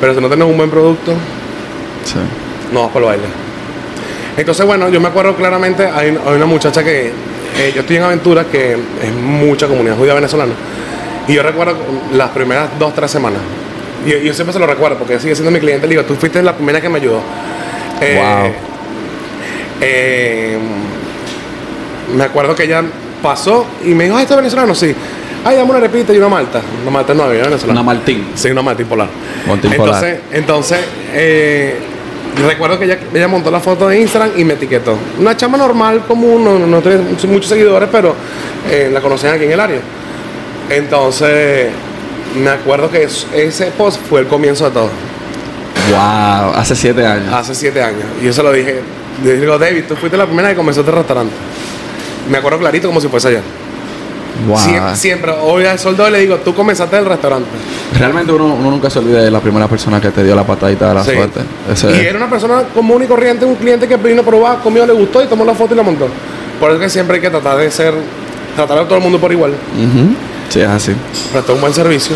[0.00, 1.12] pero si no tienes un buen producto,
[2.04, 2.14] Sí.
[2.72, 3.24] no vas por el baile.
[4.36, 7.08] Entonces, bueno, yo me acuerdo claramente, hay, hay una muchacha que,
[7.58, 10.52] eh, yo estoy en Aventura, que es mucha comunidad judía venezolana,
[11.28, 11.74] y yo recuerdo
[12.14, 13.40] las primeras dos, tres semanas,
[14.06, 16.42] y yo siempre se lo recuerdo, porque sigue siendo mi cliente, le digo, tú fuiste
[16.42, 17.20] la primera que me ayudó.
[18.02, 18.52] Eh, Wow.
[19.80, 20.58] eh,
[22.16, 22.82] me acuerdo que ella
[23.22, 24.74] pasó y me dijo, ah, ¿este es venezolano?
[24.74, 24.94] Sí.
[25.44, 26.60] Ay, dame una repita y una malta.
[26.82, 27.80] Una malta no había venezolana.
[27.80, 28.28] Una Martín.
[28.34, 29.08] Sí, una Martín Polar.
[29.48, 30.18] Entonces, Polar.
[30.32, 30.78] entonces
[31.14, 31.74] eh,
[32.46, 34.96] recuerdo que ella, ella montó la foto de Instagram y me etiquetó.
[35.18, 38.14] Una chama normal, común, no, no tiene muchos seguidores, pero
[38.70, 39.80] eh, la conocían aquí en el área.
[40.70, 41.68] Entonces,
[42.40, 44.88] me acuerdo que es- ese post fue el comienzo de todo,
[45.90, 46.54] Wow.
[46.54, 47.32] Hace siete años.
[47.32, 48.04] hace siete años.
[48.20, 48.80] Y yo se lo dije,
[49.24, 51.32] le digo, David, tú fuiste la primera que comenzó este restaurante.
[52.30, 53.42] Me acuerdo clarito como si fuese ayer.
[54.46, 54.58] wow.
[54.58, 57.48] Siempre, siempre, hoy al sol de hoy le digo, tú comenzaste el restaurante.
[57.98, 60.88] Realmente uno, uno nunca se olvida de la primera persona que te dio la patadita
[60.88, 61.12] de la Sí.
[61.12, 61.40] suerte.
[61.70, 62.00] Ese Y es.
[62.06, 65.22] era una persona común y corriente, un cliente que vino a probar, comió, le gustó
[65.22, 66.08] y tomó la foto y la montó.
[66.60, 67.92] Por eso que siempre hay que tratar de ser,
[68.54, 70.14] tratar a todo el mundo por igual, Ujú.
[70.48, 70.92] Sí, es así.
[71.32, 72.14] prestar un buen servicio.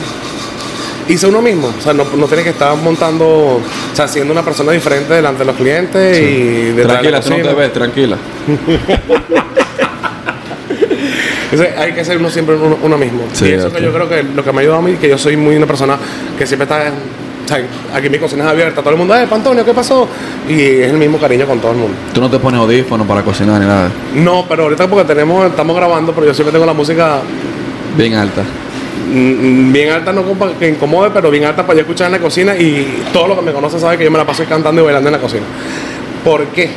[1.09, 4.33] Y ser uno mismo, o sea, no, no tiene que estar montando, o sea, siendo
[4.33, 7.73] una persona diferente delante de los clientes y de la Tranquila, tú no te ves,
[7.73, 8.17] tranquila.
[11.53, 13.23] Entonces, hay que ser uno siempre uno, uno mismo.
[13.33, 15.09] Sí, y eso que yo creo que lo que me ha ayudado a mí, que
[15.09, 15.97] yo soy muy una persona
[16.37, 16.93] que siempre está.
[17.45, 17.65] o sea,
[17.95, 20.09] aquí mi cocina es abierta, todo el mundo, eh, Antonio, ¿qué pasó?
[20.49, 21.97] Y es el mismo cariño con todo el mundo.
[22.13, 23.93] Tú no te pones audífonos para cocinar ni nada.
[24.17, 27.21] No, pero ahorita porque tenemos, estamos grabando, pero yo siempre tengo la música
[27.97, 28.43] Bien alta.
[29.13, 30.23] Mm, bien alta, no
[30.59, 33.43] que incomode, pero bien alta para yo escuchar en la cocina y todo lo que
[33.43, 35.45] me conoce sabe que yo me la paso cantando y bailando en la cocina.
[36.25, 36.71] ¿Por qué?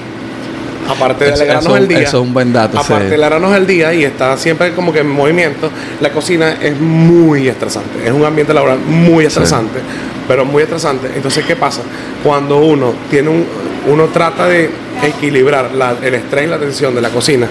[0.90, 2.00] Aparte de alegrarnos el día.
[2.00, 3.10] eso es un buen dato, Aparte sí.
[3.10, 5.70] de alegrarnos el día y está siempre como que en movimiento,
[6.02, 8.06] la cocina es muy estresante.
[8.06, 9.80] Es un ambiente laboral muy estresante,
[10.28, 11.10] pero muy estresante.
[11.16, 11.82] Entonces, ¿qué pasa?
[12.24, 13.46] Cuando uno tiene un,
[13.88, 14.70] uno trata de
[15.04, 17.48] equilibrar la- el estrés y la tensión de la cocina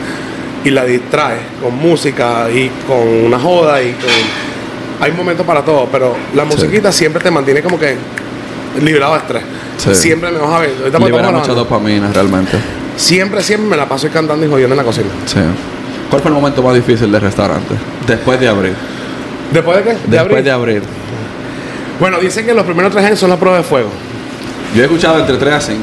[0.64, 4.10] y la distrae con música y con una joda y con
[5.00, 7.96] hay momentos para todo, pero la musiquita siempre te mantiene como que
[8.82, 9.42] librado de estrés.
[9.78, 9.94] Sí.
[9.94, 10.74] Siempre me vas a ver.
[10.78, 12.58] Ahorita Libera mucha dopamina realmente.
[12.96, 15.08] Siempre, siempre me la paso cantando y jodiendo en la cocina.
[15.26, 15.38] Sí.
[16.10, 17.74] ¿Cuál fue el momento más difícil del restaurante?
[18.06, 18.74] Después de abrir.
[19.52, 19.90] ¿Después de qué?
[20.06, 20.82] ¿De Después de abrir.
[22.00, 23.90] Bueno, dicen que los primeros tres años son la prueba de fuego.
[24.74, 25.82] Yo he escuchado entre 3 a 5.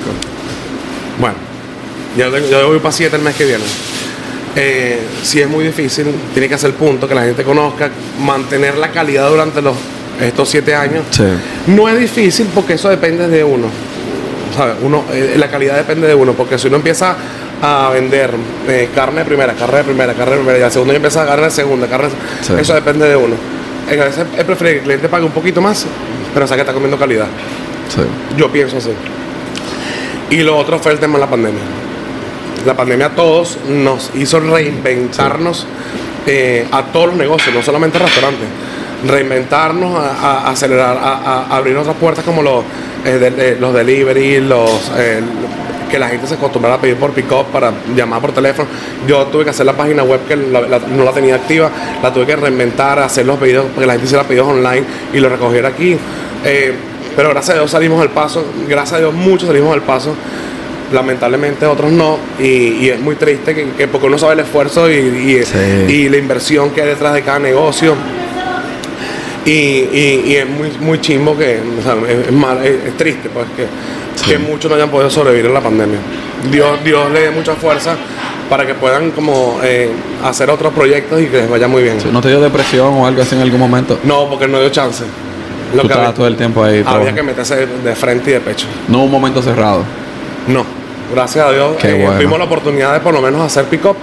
[1.20, 1.36] Bueno,
[2.18, 3.64] yo, yo voy para siete el mes que viene.
[4.56, 7.90] Eh, si es muy difícil, tiene que hacer punto, que la gente conozca,
[8.24, 9.76] mantener la calidad durante los,
[10.22, 11.04] estos siete años.
[11.12, 11.24] Sí.
[11.68, 13.68] No es difícil porque eso depende de uno.
[14.56, 14.76] ¿Sabes?
[14.82, 17.18] Uno, eh, la calidad depende de uno, porque si uno empieza
[17.62, 18.30] a vender
[18.70, 21.24] eh, carne de primera, carne de primera, carne de primera, y al segundo ya empieza
[21.24, 22.14] a carne de segunda, carne de-
[22.46, 22.54] Sí.
[22.58, 23.36] eso depende de uno.
[23.90, 25.86] En a veces es preferible que el cliente pague un poquito más,
[26.34, 27.28] pero sabe que está comiendo calidad.
[27.94, 28.02] Sí.
[28.38, 28.92] Yo pienso así.
[30.30, 31.62] Y lo otro fue el tema de la pandemia.
[32.66, 35.68] La pandemia a todos nos hizo reinventarnos
[36.26, 38.48] eh, a todos los negocios, no solamente restaurantes.
[39.06, 42.64] reinventarnos, a, acelerar, a, abrir otras puertas como los,
[43.06, 45.22] eh, los delivery, los, eh,
[45.92, 48.68] que la gente se acostumbrara a pedir por pick-up para llamar por teléfono.
[49.08, 51.70] Yo tuve que hacer la página web que no la tenía activa,
[52.02, 55.30] la tuve que reinventar, hacer los pedidos, porque la gente hiciera pedidos online y lo
[55.30, 55.96] recogiera aquí.
[56.44, 56.74] Eh,
[57.16, 60.16] pero gracias a Dios salimos al paso, gracias a Dios muchos salimos al paso
[60.94, 64.90] lamentablemente otros no y, y es muy triste que, que porque uno sabe el esfuerzo
[64.90, 65.94] y, y- Sí.
[65.94, 67.96] y la inversión que hay detrás de cada negocio
[69.46, 73.46] y, es muy, muy chimbo que o sea, es, es mal- es- es triste pues
[73.56, 73.68] que,
[74.32, 76.00] que muchos no hayan podido sobrevivir a la pandemia
[76.52, 77.96] Dios, Dios le dé mucha fuerza
[78.50, 79.90] para que puedan como eh,
[80.24, 83.22] hacer otros proyectos y que les vaya muy bien ¿No te dio depresión o algo
[83.22, 84.00] así en algún momento?
[84.04, 85.04] no porque no dio chance
[85.76, 86.72] Lo Tú que había, todo el tiempo ahí.
[86.80, 87.16] había trabajando.
[87.16, 89.84] que meterse de frente y de pecho No un momento cerrado.
[90.48, 90.64] No,
[91.14, 92.14] gracias a Dios eh, bueno.
[92.18, 93.96] tuvimos la oportunidad de por lo menos hacer pick-up,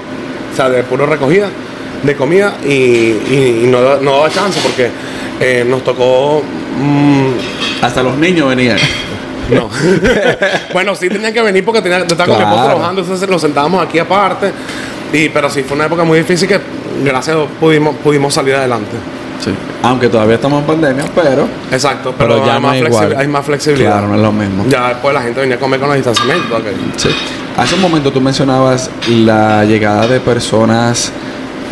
[0.53, 1.49] o sea, de puro recogida
[2.03, 4.91] de comida y, y- y no, no daba chance porque
[5.41, 6.43] eh, nos tocó...
[6.79, 8.77] mm, Hasta los niños venían.
[9.51, 9.69] no.
[10.73, 12.71] bueno, sí tenían que venir porque tenía, yo estaba con mi esposo Claro.
[12.75, 14.53] trabajando, entonces nos sentábamos aquí aparte.
[15.13, 16.59] Y, pero sí, fue una época muy difícil que
[17.05, 18.97] gracias a Dios pudimos, pudimos salir adelante.
[19.45, 19.51] Sí.
[19.83, 21.47] Aunque todavía estamos en pandemia, pero.
[21.71, 23.17] Exacto, pero, Pero ya hay, más igual.
[23.19, 23.93] hay más flexibilidad.
[23.93, 24.65] Claro, no es lo mismo.
[24.69, 26.63] Ya después la gente venía a comer con los distanciamientos.
[26.97, 27.09] Sí.
[27.57, 31.11] Hace un momento tú mencionabas la llegada de personas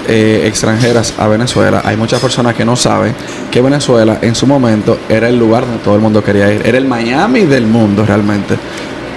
[0.08, 1.82] eh, extranjeras a Venezuela.
[1.84, 3.14] Hay muchas personas que no saben
[3.50, 6.66] que Venezuela en su momento era el lugar donde todo el mundo quería ir.
[6.66, 8.56] Era el Miami del mundo realmente.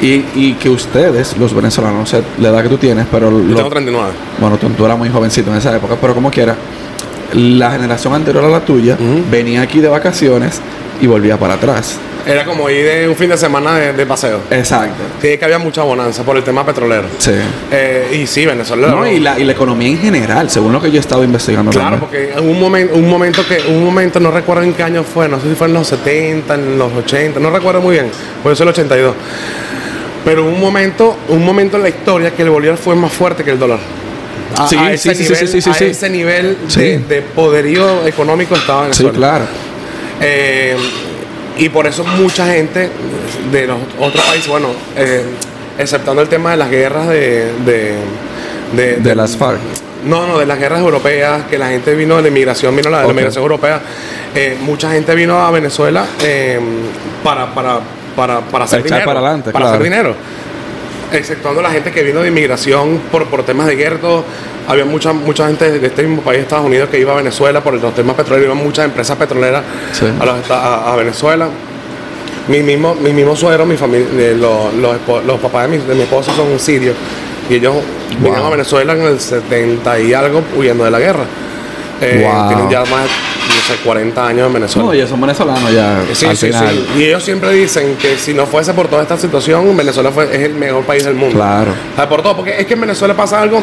[0.02, 3.38] Y, y que ustedes, los venezolanos, no sé la edad que tú tienes, pero Yo
[3.40, 4.10] lo- tengo 39.
[4.40, 6.56] bueno, tú, tú eras muy jovencito en esa época, pero como quiera,
[7.34, 8.98] la generación anterior a la tuya
[9.30, 10.62] venía aquí de vacaciones
[11.02, 12.00] y volvía para atrás.
[12.26, 14.40] Era como ir de un fin de semana de, de paseo.
[14.50, 15.04] Exacto.
[15.22, 17.04] Sí, que había mucha bonanza por el tema petrolero.
[17.18, 17.34] Sí.
[17.70, 18.88] Eh, y sí, Venezuela.
[18.88, 21.72] No, y la, y la economía en general, según lo que yo he estado investigando.
[21.72, 22.32] Claro, también.
[22.32, 25.28] porque en un momento, un momento que, un momento, no recuerdo en qué año fue,
[25.28, 28.10] no sé si fue en los 70, en los 80, no recuerdo muy bien,
[28.42, 29.16] por eso el 82.
[30.24, 33.52] Pero un momento, un momento en la historia que el bolívar fue más fuerte que
[33.52, 33.80] el dólar.
[34.58, 35.86] A, Sí, a sí, ese sí, sí, nivel, sí, sí, a sí.
[35.86, 36.80] ese nivel Sí.
[36.82, 39.14] de, de poderío económico estaba Sí, Venezuela.
[39.18, 39.46] claro.
[40.22, 40.76] Eh,
[41.58, 42.90] y por eso mucha gente
[43.52, 45.24] de los otros países, bueno, eh,
[45.78, 47.52] exceptando el tema de las guerras de...
[47.66, 47.96] De,
[48.76, 49.60] de- De las FARC.
[50.06, 53.00] No, no, de las guerras europeas, que la gente vino de la inmigración, vino la,
[53.02, 53.82] de la inmigración europea.
[54.36, 56.60] eh, mucha gente vino a Venezuela eh,
[57.24, 57.80] para, para,
[58.16, 59.06] para, para hacer Echar dinero.
[59.06, 59.76] para adelante, para claro.
[59.76, 60.16] hacer dinero.
[61.14, 64.00] Exceptuando la gente que vino de inmigración por, por temas de guerra,
[64.68, 67.76] había mucha, mucha gente de este mismo país, Estados Unidos, que iba a Venezuela por
[67.80, 70.06] los temas petroleros, iban muchas empresas petroleras Sí.
[70.20, 71.48] a, los esta- a- a Venezuela.
[72.48, 74.74] Mi mismo, mi mismo suegro, mi familia, eh, los,
[75.26, 76.96] los, papás de mi, de mi esposo son sirios
[77.50, 77.76] y ellos
[78.20, 81.24] vinieron a Venezuela en el 70 y algo huyendo de la guerra.
[82.02, 82.48] Eh, Wow.
[82.50, 83.08] Tienen ya más,
[83.78, 84.86] sé, 40 años en Venezuela.
[84.88, 86.02] No, ellos son venezolanos ya.
[86.14, 86.70] Sí, al sí, final.
[86.96, 87.00] sí.
[87.02, 90.42] Y ellos siempre dicen que si no fuese por toda esta situación, Venezuela fue, es
[90.42, 91.36] el mejor país del mundo.
[91.36, 91.72] Claro.
[91.72, 93.62] O sea, por todo, porque es que en Venezuela pasa algo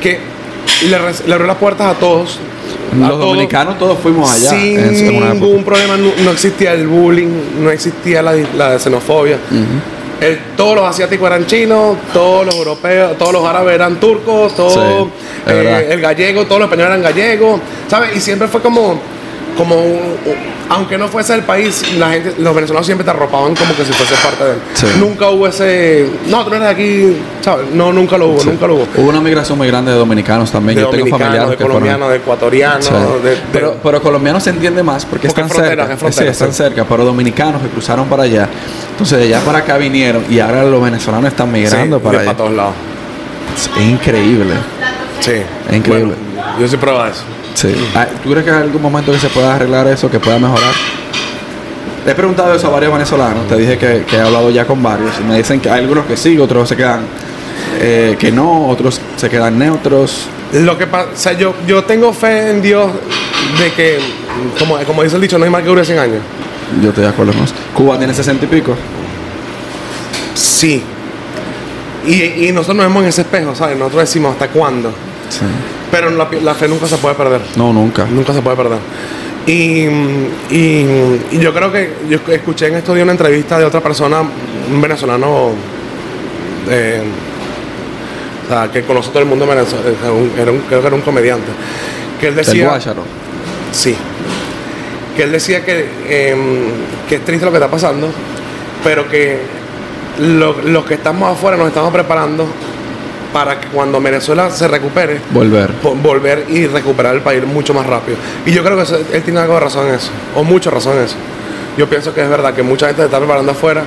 [0.00, 0.18] que
[0.82, 2.38] le, le abrió las puertas a todos.
[2.92, 4.50] a Los todos, dominicanos todos fuimos allá.
[4.50, 7.28] Sin en- ningún problema, no, no existía el bullying,
[7.60, 9.38] no existía la, la xenofobia.
[10.20, 14.74] El- todos los asiáticos eran chinos, todos los europeos, todos los árabes eran turcos, todos,
[14.74, 15.10] Sí,
[15.48, 18.16] eh, el gallego, todos los españoles eran gallegos, ¿sabes?
[18.16, 19.00] Y siempre fue como,
[19.56, 23.54] como un- un- aunque no fuese el país, la gente, los venezolanos siempre te arropaban
[23.54, 24.56] como que si fuese parte de él.
[24.74, 24.86] Sí.
[24.98, 27.66] Nunca hubo ese, no, tú no eres de aquí, ¿sabes?
[27.74, 28.48] No, nunca lo hubo, Sí.
[28.48, 28.86] nunca lo hubo.
[28.96, 30.76] Hubo una migración muy grande de dominicanos también.
[30.76, 32.92] De Yo tengo dominicanos, familiares de fueron- colombianos, de ecuatorianos, Sí.
[33.22, 35.94] de- de- pero, pero colombianos se entiende más porque, Porque están es frontera, cerca.
[35.94, 36.56] es frontera, Sí, están sí.
[36.56, 38.48] cerca, pero dominicanos que cruzaron para allá.
[38.92, 42.26] Entonces de allá para acá vinieron y ahora los venezolanos están migrando sí, para allá.
[42.26, 42.74] para todos lados.
[43.76, 44.54] Es increíble.
[45.20, 45.32] Sí.
[45.70, 46.14] Es increíble.
[46.34, 47.22] Bueno, yo soy prueba de eso.
[47.54, 47.74] Sí.
[47.94, 50.72] Ah, ¿Tú crees que hay algún momento que se pueda arreglar eso, que pueda mejorar?
[52.06, 53.46] He preguntado eso a varios venezolanos.
[53.46, 55.12] Te dije que, que he hablado ya con varios.
[55.20, 57.02] Y me dicen que hay algunos que sí, otros se quedan
[57.80, 60.26] eh, que no, otros se quedan neutros.
[60.52, 62.90] Lo que pasa, o sea, yo, yo tengo fe en Dios
[63.58, 63.98] de que,
[64.58, 66.22] como, como dice el dicho, no hay mal que dure 100 años.
[66.82, 67.46] Yo estoy de acuerdo con.
[67.74, 68.74] Cuba tiene 60 y pico.
[70.34, 70.82] Sí.
[72.06, 73.76] Y, y nosotros nos vemos en ese espejo, ¿sabes?
[73.76, 74.90] Nosotros decimos hasta cuándo.
[75.28, 75.44] Sí.
[75.92, 77.40] Pero la, la fe nunca se puede perder.
[77.56, 78.04] No, nunca.
[78.06, 78.78] Nunca se puede perder.
[79.46, 79.84] Y,
[80.50, 84.22] y- y yo creo que yo escuché en estos días una entrevista de otra persona,
[84.22, 85.50] un venezolano,
[86.70, 87.02] eh,
[88.46, 89.88] o sea, que conoce todo el mundo venezolano,
[90.40, 91.48] era un- creo que era un comediante,
[92.20, 92.66] que él decía...
[92.68, 93.02] Guácharo.
[93.72, 93.94] Sí.
[95.16, 95.86] Que él decía que,
[97.08, 98.08] que es triste lo que está pasando,
[98.82, 99.38] pero que
[100.20, 102.46] lo- los que estamos afuera nos estamos preparando
[103.32, 105.70] para que cuando Venezuela se recupere, Volver.
[106.02, 108.16] volver y recuperar el país mucho más rápido.
[108.44, 110.98] Y yo creo que eso- él tiene algo de razón en eso, o mucha razón
[110.98, 111.16] en eso.
[111.78, 113.82] Yo pienso que es verdad que mucha gente se está preparando afuera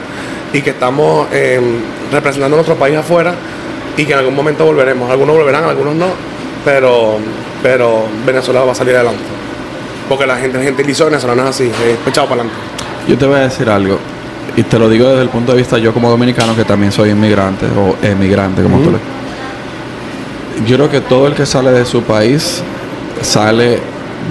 [0.52, 1.60] y que estamos eh,
[2.12, 3.34] representando a nuestro país afuera
[3.96, 5.10] y que en algún momento volveremos.
[5.12, 6.08] Algunos volverán, algunos no,
[6.66, 7.18] pero,
[7.62, 9.22] pero Venezuela va a salir adelante.
[10.10, 12.62] Porque la gente gentilizo venezolano es así, es echado para adelante.
[13.08, 14.00] Yo te voy a decir algo,
[14.56, 17.12] y te lo digo desde el punto de vista yo como dominicano, que también soy
[17.12, 18.98] inmigrante, o emigrante, como tú le...
[20.68, 22.62] Yo creo que todo el que sale de su país
[23.22, 23.80] sale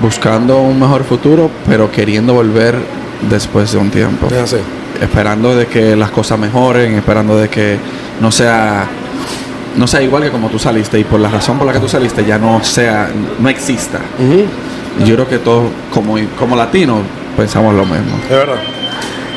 [0.02, 2.76] buscando un mejor futuro, pero queriendo volver
[3.30, 4.26] después de un tiempo.
[4.28, 4.56] Es así.
[5.00, 7.76] Esperando de que las cosas mejoren, esperando de que
[8.20, 8.87] no sea
[9.76, 11.88] no sea igual que como tú saliste y por la razón por la que tú
[11.88, 13.08] saliste ya no sea
[13.40, 13.98] no exista.
[15.00, 17.00] Y Yo creo que todos como como latinos
[17.37, 18.16] pensamos lo mismo.
[18.24, 18.60] Es verdad.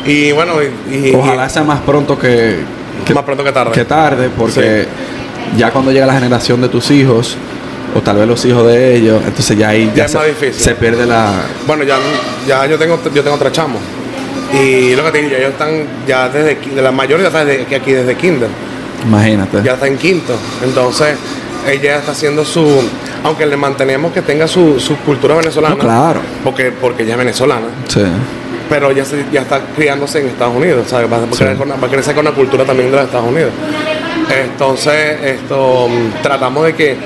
[0.05, 2.59] Y bueno, y, y- Ojalá sea más pronto que,
[3.03, 3.71] que, más pronto que tarde.
[3.71, 4.87] que tarde, porque
[5.55, 7.37] ya cuando llega la generación de tus hijos,
[7.95, 10.27] o tal vez los hijos de ellos, entonces ya ahí Ya ya es se, más
[10.27, 10.53] difícil.
[10.63, 11.31] se pierde la...
[11.65, 11.97] Bueno, ya,
[12.47, 13.81] ya yo tengo yo tengo tres chamos.
[14.53, 17.91] Y lo que te digo, ellos están ya desde de la mayoría está desde, aquí
[17.91, 18.49] desde kinder.
[19.05, 19.61] Imagínate.
[19.63, 20.33] Ya está en quinto.
[20.63, 21.15] Entonces,
[21.67, 22.65] ella está haciendo su
[23.23, 25.75] aunque le mantenemos que tenga su, su cultura venezolana.
[25.75, 26.19] No, claro.
[26.43, 28.01] Porque porque ella es venezolana, Sí.
[28.69, 31.11] pero ya se- ya está criándose en Estados Unidos, ¿sabes?
[31.11, 31.43] Va a, Sí.
[31.43, 33.51] va a crecer con la cultura también de los Estados Unidos.
[34.29, 36.97] Entonces, esto mm, tratamos de que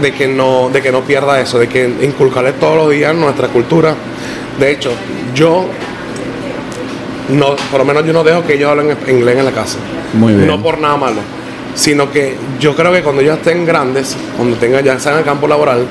[0.00, 3.48] de que no de que no pierda eso, de que inculcarle todos los días nuestra
[3.48, 3.94] cultura.
[4.58, 4.90] De hecho,
[5.34, 5.66] yo
[7.30, 9.78] no, por lo menos yo no dejo que ellos hablen inglés en la casa.
[10.14, 10.46] Muy bien.
[10.46, 11.20] No por nada malo,
[11.74, 15.24] sino que yo creo que cuando ellos estén grandes, cuando tengan ya sean en el
[15.24, 15.86] campo laboral,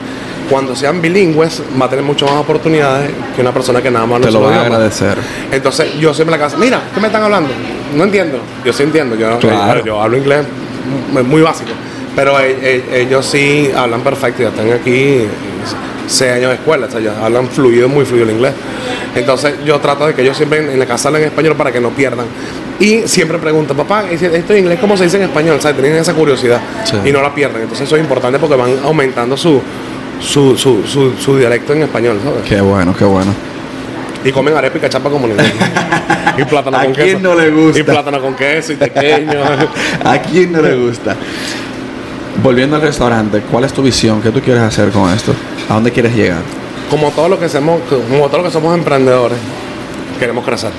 [0.50, 4.20] cuando sean bilingües, va a tener mucho más oportunidades que una persona que nada más
[4.20, 5.18] no Te se lo van a agradecer.
[5.52, 7.50] Entonces yo siempre en la casa, mira, ¿qué me están hablando?
[7.96, 8.40] No entiendo.
[8.64, 9.80] Yo sí entiendo, yo, Claro.
[9.80, 10.46] yo, yo hablo inglés
[11.24, 11.72] muy, básico,
[12.16, 15.22] pero e- e- ellos sí hablan perfecto, ya están aquí
[16.08, 18.54] seis años de escuela, o sea, ya hablan fluido, muy fluido el inglés.
[19.16, 21.90] Entonces yo trato de que ellos siempre en, la casa hablen español para que no
[21.90, 22.26] pierdan.
[22.80, 25.60] Y siempre preguntan, papá, ¿esto en inglés cómo se dice en español?
[25.62, 25.78] ¿Sabes?
[25.82, 26.98] Tienen esa curiosidad Sí.
[27.06, 27.62] y no la pierden.
[27.62, 29.62] Entonces eso es importante porque van aumentando su,
[30.20, 32.42] su, su, su, su dialecto en español, ¿sabes?
[32.48, 33.34] Qué bueno, qué bueno.
[34.26, 35.28] Y comen arepa y cachapa como
[36.38, 37.20] y plátano ¿A con quién queso.
[37.20, 37.80] no le gusta?
[37.80, 39.40] Y plátano con queso y pequeño.
[40.04, 41.16] ¿A quién no le gusta?
[42.44, 44.22] Volviendo al restaurante, ¿cuál es tu visión?
[44.22, 45.34] ¿Qué tú quieres hacer con esto?
[45.70, 46.42] ¿A dónde quieres llegar?
[46.90, 49.38] como todo lo que somos, como todo lo que somos emprendedores,
[50.20, 50.72] queremos crecer.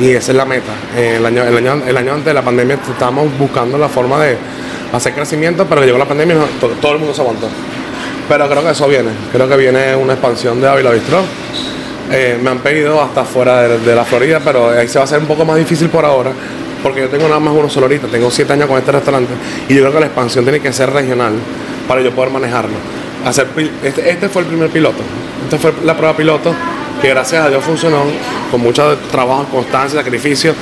[0.00, 0.72] Y esa es la meta.
[0.96, 4.36] El año, el año, el año antes de la pandemia estábamos buscando la forma de
[4.92, 7.48] hacer crecimiento, pero llegó la pandemia y todo el mundo se aguantó.
[8.28, 9.10] Pero creo que eso viene.
[9.32, 11.22] Creo que viene una expansión de Ávila Bistro.
[12.10, 15.18] Eh, me han pedido hasta fuera de, la Florida, pero ahí se va a hacer
[15.18, 16.30] un poco más difícil por ahora,
[16.82, 19.32] porque yo tengo nada más uno solo ahorita, tengo siete años con este restaurante,
[19.68, 21.32] y yo creo que la expansión tiene que ser regional
[21.88, 22.76] para yo poder manejarlo.
[23.24, 23.48] Hacer,
[23.82, 25.02] este, este fue el primer piloto,
[25.44, 26.54] esta fue la prueba piloto,
[27.00, 28.04] que gracias a Dios funcionó,
[28.50, 30.54] con mucho trabajo, constancia, sacrificio.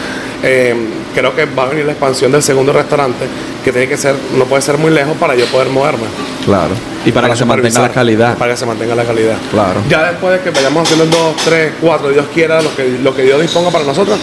[0.43, 0.75] Eh,
[1.15, 3.25] creo que va a venir la expansión del segundo restaurante,
[3.65, 6.05] que tiene que ser, no puede ser muy lejos para yo poder moverme.
[6.45, 6.75] Claro.
[7.07, 8.37] Y para, que se mantenga la calidad.
[8.37, 9.37] Para que se mantenga la calidad.
[9.51, 9.81] Claro.
[9.89, 13.23] Ya después de que vayamos haciendo 2, 3, 4, Dios quiera, lo que, lo que
[13.23, 14.19] Dios disponga para nosotros,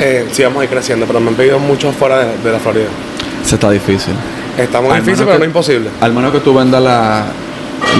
[0.00, 1.06] eh, sí vamos a ir creciendo.
[1.06, 2.88] Pero me han pedido mucho fuera de, de la Florida.
[3.44, 4.14] Se está difícil.
[4.58, 5.88] Está muy Al difícil, pero que- no imposible.
[6.00, 7.24] Al menos que tú vendas la,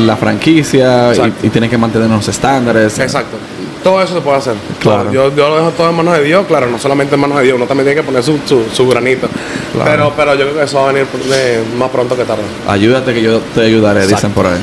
[0.01, 2.99] la franquicia y, y tienes que mantener unos estándares.
[2.99, 3.37] Exacto.
[3.83, 4.55] Todo eso se puede hacer.
[4.79, 5.11] Claro.
[5.13, 7.45] Yo, yo lo dejo todo en manos de Dios, claro, no solamente en manos de
[7.45, 9.27] Dios, uno también tiene que poner su, su, su granito.
[9.73, 9.91] Claro.
[9.91, 12.43] Pero, pero yo creo que eso va a venir de- más pronto que tarde.
[12.69, 14.17] Ayúdate que yo te ayudaré, Exacto.
[14.17, 14.59] dicen por ahí.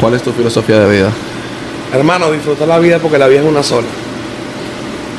[0.00, 1.10] ¿Cuál es tu filosofía de vida?
[1.92, 3.86] Hermano, disfruta la vida porque la vida es una sola.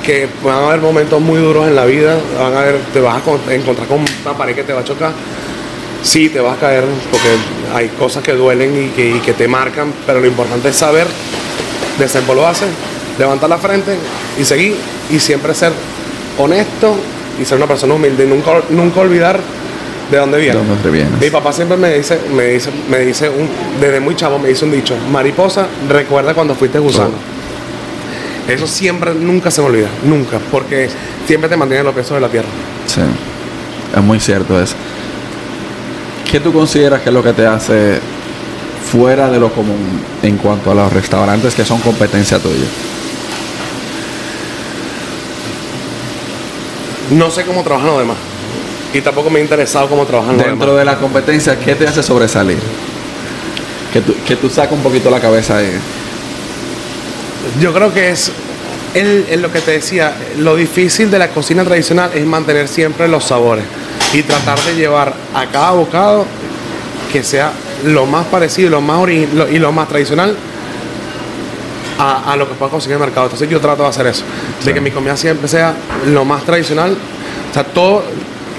[0.03, 3.17] Que van a haber momentos muy duros en la vida, van a haber, te vas
[3.17, 5.11] a con- encontrar con una pared que te va a chocar.
[6.03, 7.27] Sí, te vas a caer porque
[7.73, 11.07] hay cosas que duelen y que, y que te marcan, pero lo importante es saber
[11.97, 12.65] desenvolverse,
[13.17, 13.95] levantar la frente
[14.39, 14.75] y seguir
[15.09, 15.71] y siempre ser
[16.37, 16.95] honesto
[17.41, 19.39] y ser una persona humilde y nunca, nunca olvidar
[20.11, 20.61] de dónde vienes.
[20.61, 21.19] ¿De dónde vienes?
[21.19, 23.49] Mi papá siempre me dice, me dice, me dice un,
[23.81, 27.15] desde muy chavo me dice un dicho, mariposa, recuerda cuando fuiste gusano.
[28.47, 30.89] Eso siempre, nunca se me olvida, nunca, porque
[31.25, 32.47] siempre te mantiene los pesos de la tierra.
[32.85, 33.01] Sí.
[33.93, 34.75] Es muy cierto eso.
[36.29, 37.99] ¿Qué tú consideras que es lo que te hace
[38.91, 42.65] fuera de lo común en cuanto a los restaurantes que son competencia tuya?
[47.11, 48.17] No sé cómo trabajan los demás.
[48.93, 50.79] Y tampoco me ha interesado cómo trabajan los Dentro demás.
[50.79, 52.57] de la competencia, ¿qué te hace sobresalir?
[53.93, 55.71] Que tú, que tú sacas un poquito la cabeza ahí.
[57.61, 58.31] Yo creo que es
[58.93, 63.07] el, el lo que te decía, lo difícil de la cocina tradicional es mantener siempre
[63.07, 63.63] los sabores
[64.13, 66.25] y tratar de llevar a cada bocado
[67.11, 67.51] que sea
[67.85, 68.99] lo más parecido, lo más
[69.33, 70.35] lo- y lo más tradicional
[71.99, 73.25] a, a lo que puedas conseguir en el mercado.
[73.27, 74.23] Entonces yo trato de hacer eso,
[74.63, 75.73] de que mi comida siempre sea
[76.07, 76.95] lo más tradicional.
[77.49, 78.03] O sea, todo,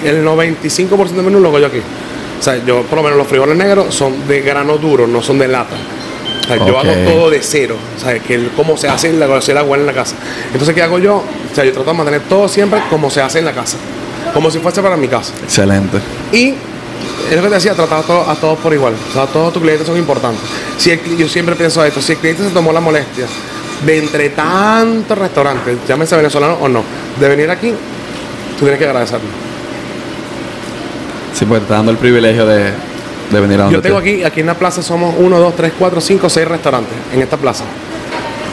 [0.05, 1.80] el 95% del menú lo hago yo aquí.
[2.38, 5.38] O sea, yo por lo menos los frijoles negros son de grano duro, no son
[5.38, 5.76] de lata.
[6.42, 7.76] O sea, yo hago todo de cero.
[7.96, 10.14] O sea, que el- cómo se hace en la la abuela en la casa.
[10.53, 11.16] Entonces, ¿qué hago yo?
[11.16, 13.76] O sea, yo trato de mantener todo siempre como se hace en la casa.
[14.35, 15.33] Como si fuese para mi casa.
[15.43, 15.99] Excelente.
[16.33, 16.49] Y
[17.31, 18.95] es lo que te decía, tratar a, todos- a todos por igual.
[19.11, 20.43] O sea, todos tus clientes son importantes.
[20.77, 23.27] Si el yo siempre pienso esto, si el cliente se tomó la molestia
[23.85, 26.83] de entre tantos restaurantes, llámese venezolano o no,
[27.21, 27.71] de venir aquí,
[28.59, 29.29] tú tienes que agradecerlo.
[31.35, 32.64] Sí, pues te está dando el privilegio de,
[33.31, 35.57] de venir a donde Yo tengo te- aquí, aquí en la plaza somos 1, 2,
[35.57, 37.64] 3, 4, 5, 6 restaurantes en esta plaza.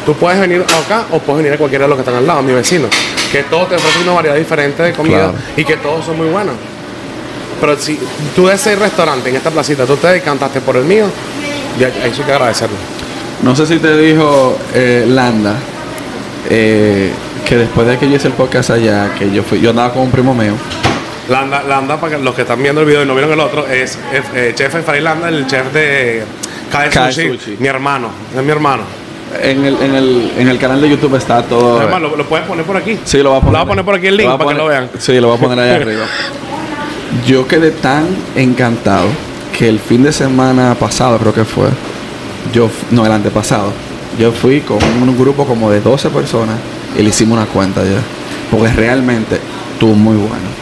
[0.06, 2.44] Tú puedes venir acá o puedes venir a cualquiera de los que están al lado,
[2.44, 2.88] mi vecino.
[3.36, 5.34] Que todos te ofrecen una variedad diferente de comida Claro.
[5.58, 6.56] y que todos son muy buenos.
[7.60, 8.00] Pero si
[8.34, 11.04] tú de ese restaurante en esta placita, tú te decantaste por el mío,
[11.78, 12.78] ahí sí hay que agradecerlo.
[13.44, 15.54] No sé si te dijo eh, Landa
[16.50, 17.12] eh,
[17.46, 20.04] que después de que yo hice el podcast allá, que yo fui, yo andaba con
[20.04, 20.54] un primo mío.
[21.28, 23.68] Landa, Landa, para que los que están viendo el video y no vieron el otro,
[23.68, 23.98] es
[24.34, 26.24] eh, chef Efraín Landa, el chef de
[26.72, 27.58] Kae Sushi, Sushi.
[27.60, 28.84] mi hermano, es mi hermano.
[29.42, 31.80] En el, en el, en el canal de YouTube está todo.
[31.80, 32.98] Además, lo, lo puedes poner por aquí.
[33.04, 33.54] Sí, lo voy a poner.
[33.54, 34.90] Lo voy a poner por aquí el link para que lo vean.
[34.98, 36.06] Sí, lo voy a poner ahí arriba.
[37.28, 38.06] Yo quedé tan
[38.36, 39.08] encantado
[39.58, 41.70] que el fin de semana pasado, creo que fue,
[42.52, 43.72] yo, no, el antepasado,
[44.20, 46.58] yo fui con un grupo como de 12 personas
[46.98, 48.00] y le hicimos una cuenta ya.
[48.52, 49.40] Porque realmente
[49.74, 50.55] estuvo muy bueno.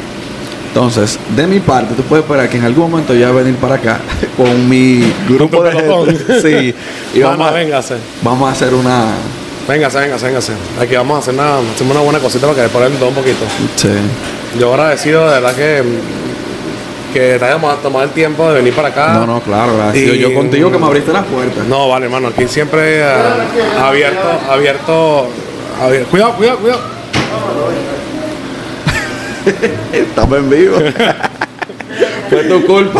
[0.73, 3.59] Entonces, de mi parte, tú puedes esperar que en algún momento yo voy a venir
[3.59, 3.99] para acá
[4.37, 6.41] con mi grupo de gente.
[6.41, 6.73] Sí.
[7.13, 7.95] Y Mano, vamos a, véngase.
[8.23, 9.05] vamos a hacer una...
[9.67, 10.53] Véngase, véngase, véngase.
[10.81, 13.45] Aquí vamos a hacer una, hacemos una buena cosita para que después todo un poquito.
[13.75, 13.89] Sí.
[14.59, 15.83] Yo agradecido, de verdad que,
[17.13, 19.13] que te hayamos tomado el tiempo de venir para acá.
[19.13, 20.15] No, no, claro, gracias.
[20.15, 21.65] Y- Yo contigo que me abriste las puertas.
[21.67, 23.05] No, vale, hermano, aquí siempre eh,
[23.79, 25.27] abierto, abierto,
[25.83, 26.81] abier- Cuidado, cuidado, cuidado.
[29.93, 30.77] Estamos en vivo.
[32.29, 32.99] Fue tu culpa.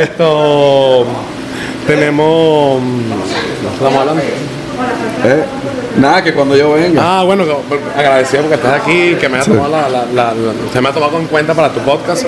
[0.00, 1.04] Esto
[1.86, 2.80] tenemos.
[3.74, 4.22] Estamos hablando.
[4.22, 5.44] Eh,
[5.98, 7.02] Nada, que cuando yo venga.
[7.02, 10.72] Ah, bueno, que- agradecido porque estás aquí, que me has tomado la, la- la- la-
[10.72, 12.24] se me ha tomado en cuenta para tu podcast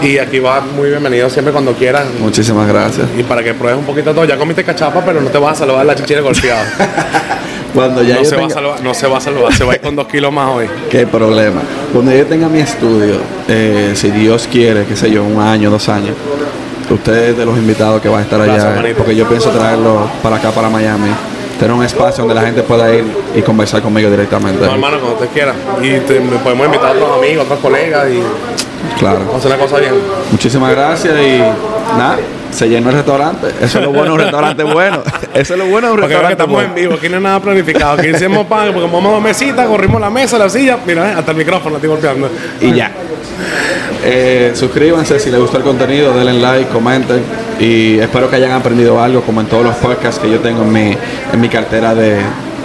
[0.00, 3.06] y aquí vas muy bienvenido siempre cuando quieras Muchísimas gracias.
[3.18, 4.24] y para que pruebes un poquito de todo.
[4.24, 6.64] Ya comiste cachapa, pero no te vas a salvar la chichera golpeada.
[7.74, 9.74] Cuando ya No se va a salvar, no se va a salvar, se va a
[9.76, 10.66] ir con dos kilos más hoy.
[10.90, 11.60] Qué problema.
[11.92, 13.14] Cuando yo tenga mi estudio,
[13.48, 16.14] eh, si Dios quiere, qué sé yo, un año, dos años,
[16.90, 18.74] usted es de los invitados que va a estar allá.
[18.76, 18.96] Manito.
[18.98, 21.10] porque yo pienso traerlo para acá, para Miami.
[21.58, 23.04] Tener un espacio donde la gente pueda ir
[23.34, 24.64] y conversar conmigo directamente.
[24.64, 25.54] No, hermano, cuando usted quiera.
[25.82, 29.20] Y te- podemos invitar a otros amigos, otros colegas y Claro.
[29.32, 29.92] a hacer una cosa bien.
[30.30, 31.38] Muchísimas gracias y
[31.98, 32.16] nada,
[32.52, 33.48] se llenó el restaurante.
[33.60, 35.02] Eso es lo bueno de un restaurante bueno.
[35.34, 36.68] Eso es lo bueno de un Porque restaurante estamos bueno.
[36.70, 37.92] en vivo, aquí no hay nada planificado.
[37.92, 41.30] Aquí hicimos pan, porque como dos mesitas, corrimos la mesa, la silla, mira, eh, hasta
[41.30, 42.28] el micrófono la estoy golpeando.
[42.60, 42.90] y ya.
[44.04, 47.22] Eh, suscríbanse si les gustó el contenido, denle like, comenten
[47.58, 50.72] y espero que hayan aprendido algo como en todos los podcasts que yo tengo en
[50.72, 50.96] mi,
[51.32, 52.18] en mi cartera de,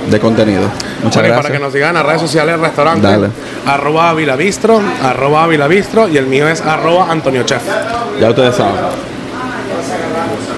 [0.09, 0.63] de contenido.
[1.03, 1.41] Muchas Bueno, y gracias.
[1.43, 3.27] para que nos sigan las redes sociales restaurante, Dale.
[3.67, 7.61] arroba Vilavistro, arroba Vilavistro y el mío es arroba Antonio Chef.
[8.19, 8.75] Ya ustedes saben.